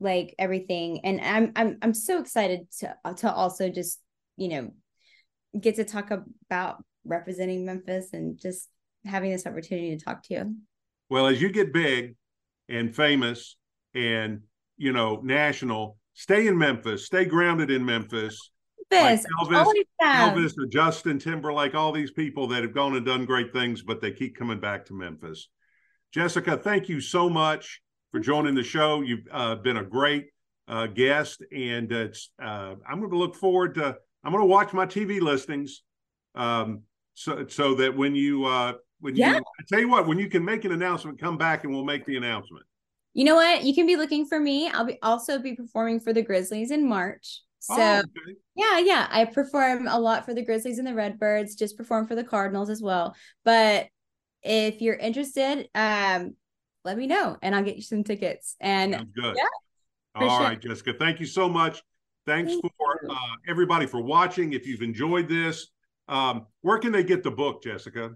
like 0.00 0.34
everything. 0.38 1.00
And 1.04 1.20
I'm, 1.20 1.52
I'm, 1.54 1.78
I'm 1.82 1.94
so 1.94 2.18
excited 2.18 2.66
to 2.80 2.96
to 3.18 3.32
also 3.32 3.68
just 3.68 4.00
you 4.36 4.48
know 4.48 4.70
get 5.60 5.76
to 5.76 5.84
talk 5.84 6.10
about 6.48 6.82
representing 7.04 7.66
Memphis 7.66 8.08
and 8.12 8.38
just 8.38 8.68
having 9.04 9.30
this 9.30 9.46
opportunity 9.46 9.96
to 9.96 10.04
talk 10.04 10.22
to 10.24 10.34
you. 10.34 10.56
Well, 11.08 11.26
as 11.26 11.40
you 11.40 11.50
get 11.50 11.72
big 11.72 12.16
and 12.68 12.94
famous 12.94 13.56
and 13.94 14.42
you 14.80 14.92
know, 14.92 15.20
national. 15.22 15.98
Stay 16.14 16.46
in 16.46 16.56
Memphis. 16.56 17.04
Stay 17.04 17.26
grounded 17.26 17.70
in 17.70 17.84
Memphis. 17.84 18.50
Memphis, 18.90 19.26
like 19.50 19.52
Elvis, 19.52 19.84
Elvis 20.02 20.58
or 20.58 20.66
Justin 20.66 21.18
Timberlake, 21.18 21.74
all 21.74 21.92
these 21.92 22.10
people 22.10 22.48
that 22.48 22.62
have 22.62 22.74
gone 22.74 22.96
and 22.96 23.06
done 23.06 23.24
great 23.24 23.52
things, 23.52 23.82
but 23.82 24.00
they 24.00 24.10
keep 24.10 24.36
coming 24.36 24.58
back 24.58 24.86
to 24.86 24.94
Memphis. 24.94 25.48
Jessica, 26.12 26.56
thank 26.56 26.88
you 26.88 27.00
so 27.00 27.30
much 27.30 27.82
for 28.10 28.18
joining 28.18 28.54
the 28.54 28.64
show. 28.64 29.02
You've 29.02 29.26
uh, 29.30 29.56
been 29.56 29.76
a 29.76 29.84
great 29.84 30.26
uh, 30.66 30.86
guest, 30.86 31.42
and 31.54 31.92
it's 31.92 32.30
uh, 32.42 32.74
I'm 32.88 32.98
going 32.98 33.10
to 33.10 33.18
look 33.18 33.36
forward 33.36 33.74
to. 33.76 33.96
I'm 34.24 34.32
going 34.32 34.42
to 34.42 34.46
watch 34.46 34.72
my 34.72 34.86
TV 34.86 35.20
listings, 35.20 35.82
um, 36.34 36.82
so 37.14 37.46
so 37.46 37.74
that 37.76 37.96
when 37.96 38.14
you 38.14 38.46
uh, 38.46 38.72
when 38.98 39.14
yeah. 39.14 39.34
you 39.34 39.36
I 39.36 39.62
tell 39.68 39.78
you 39.78 39.88
what, 39.88 40.08
when 40.08 40.18
you 40.18 40.28
can 40.28 40.44
make 40.44 40.64
an 40.64 40.72
announcement, 40.72 41.20
come 41.20 41.38
back 41.38 41.64
and 41.64 41.72
we'll 41.72 41.84
make 41.84 42.06
the 42.06 42.16
announcement. 42.16 42.64
You 43.12 43.24
know 43.24 43.34
what? 43.34 43.64
You 43.64 43.74
can 43.74 43.86
be 43.86 43.96
looking 43.96 44.26
for 44.26 44.38
me. 44.38 44.68
I'll 44.68 44.84
be 44.84 44.98
also 45.02 45.38
be 45.38 45.54
performing 45.54 46.00
for 46.00 46.12
the 46.12 46.22
Grizzlies 46.22 46.70
in 46.70 46.88
March. 46.88 47.42
So 47.58 47.74
oh, 47.76 47.98
okay. 47.98 48.36
yeah, 48.54 48.78
yeah, 48.78 49.06
I 49.10 49.26
perform 49.26 49.86
a 49.86 49.98
lot 49.98 50.24
for 50.24 50.32
the 50.32 50.44
Grizzlies 50.44 50.78
and 50.78 50.86
the 50.86 50.94
Redbirds. 50.94 51.54
Just 51.56 51.76
perform 51.76 52.06
for 52.06 52.14
the 52.14 52.24
Cardinals 52.24 52.70
as 52.70 52.80
well. 52.80 53.14
But 53.44 53.88
if 54.42 54.80
you're 54.80 54.94
interested, 54.94 55.68
um, 55.74 56.36
let 56.84 56.96
me 56.96 57.06
know 57.06 57.36
and 57.42 57.54
I'll 57.54 57.64
get 57.64 57.76
you 57.76 57.82
some 57.82 58.02
tickets. 58.04 58.56
And 58.60 58.94
Sounds 58.94 59.12
good. 59.14 59.36
Yeah. 59.36 59.44
All 60.14 60.38
sure. 60.38 60.40
right, 60.40 60.60
Jessica. 60.60 60.94
Thank 60.98 61.20
you 61.20 61.26
so 61.26 61.48
much. 61.48 61.82
Thanks 62.26 62.52
Thank 62.52 62.64
for 62.78 63.10
uh, 63.10 63.34
everybody 63.46 63.86
for 63.86 64.00
watching. 64.00 64.52
If 64.52 64.66
you've 64.66 64.82
enjoyed 64.82 65.28
this, 65.28 65.68
um, 66.08 66.46
where 66.62 66.78
can 66.78 66.92
they 66.92 67.04
get 67.04 67.22
the 67.22 67.30
book, 67.30 67.62
Jessica? 67.62 68.12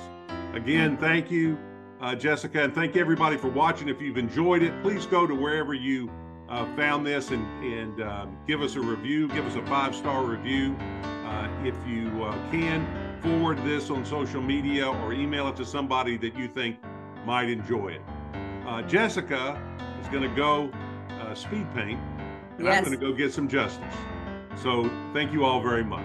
Again, 0.53 0.97
thank 0.97 1.31
you. 1.31 1.57
uh, 2.01 2.15
Jessica, 2.15 2.63
and 2.63 2.73
thank 2.73 2.97
everybody 2.97 3.37
for 3.37 3.47
watching. 3.47 3.87
If 3.87 4.01
you've 4.01 4.17
enjoyed 4.17 4.63
it, 4.63 4.73
please 4.81 5.05
go 5.05 5.27
to 5.27 5.35
wherever 5.35 5.73
you 5.73 6.11
uh, 6.49 6.65
found 6.75 7.05
this 7.05 7.29
and, 7.29 7.45
and 7.63 8.01
um, 8.01 8.37
give 8.47 8.61
us 8.61 8.75
a 8.75 8.81
review, 8.81 9.27
give 9.29 9.45
us 9.45 9.55
a 9.55 9.65
five 9.67 9.95
star 9.95 10.23
review. 10.23 10.75
Uh, 11.03 11.47
if 11.63 11.75
you 11.87 12.23
uh, 12.23 12.51
can, 12.51 12.85
forward 13.21 13.63
this 13.63 13.89
on 13.89 14.03
social 14.03 14.41
media 14.41 14.87
or 14.87 15.13
email 15.13 15.47
it 15.47 15.55
to 15.55 15.65
somebody 15.65 16.17
that 16.17 16.35
you 16.35 16.47
think 16.47 16.77
might 17.25 17.49
enjoy 17.49 17.89
it. 17.89 18.01
Uh, 18.65 18.81
Jessica 18.81 19.61
is 20.01 20.07
going 20.07 20.23
to 20.27 20.35
go 20.35 20.71
uh, 21.21 21.35
speed 21.35 21.71
paint, 21.73 21.99
and 22.57 22.65
yes. 22.65 22.77
I'm 22.77 22.83
going 22.83 22.99
to 22.99 23.05
go 23.05 23.13
get 23.13 23.31
some 23.31 23.47
justice. 23.47 23.93
So 24.61 24.89
thank 25.13 25.31
you 25.31 25.45
all 25.45 25.61
very 25.61 25.83
much. 25.83 26.03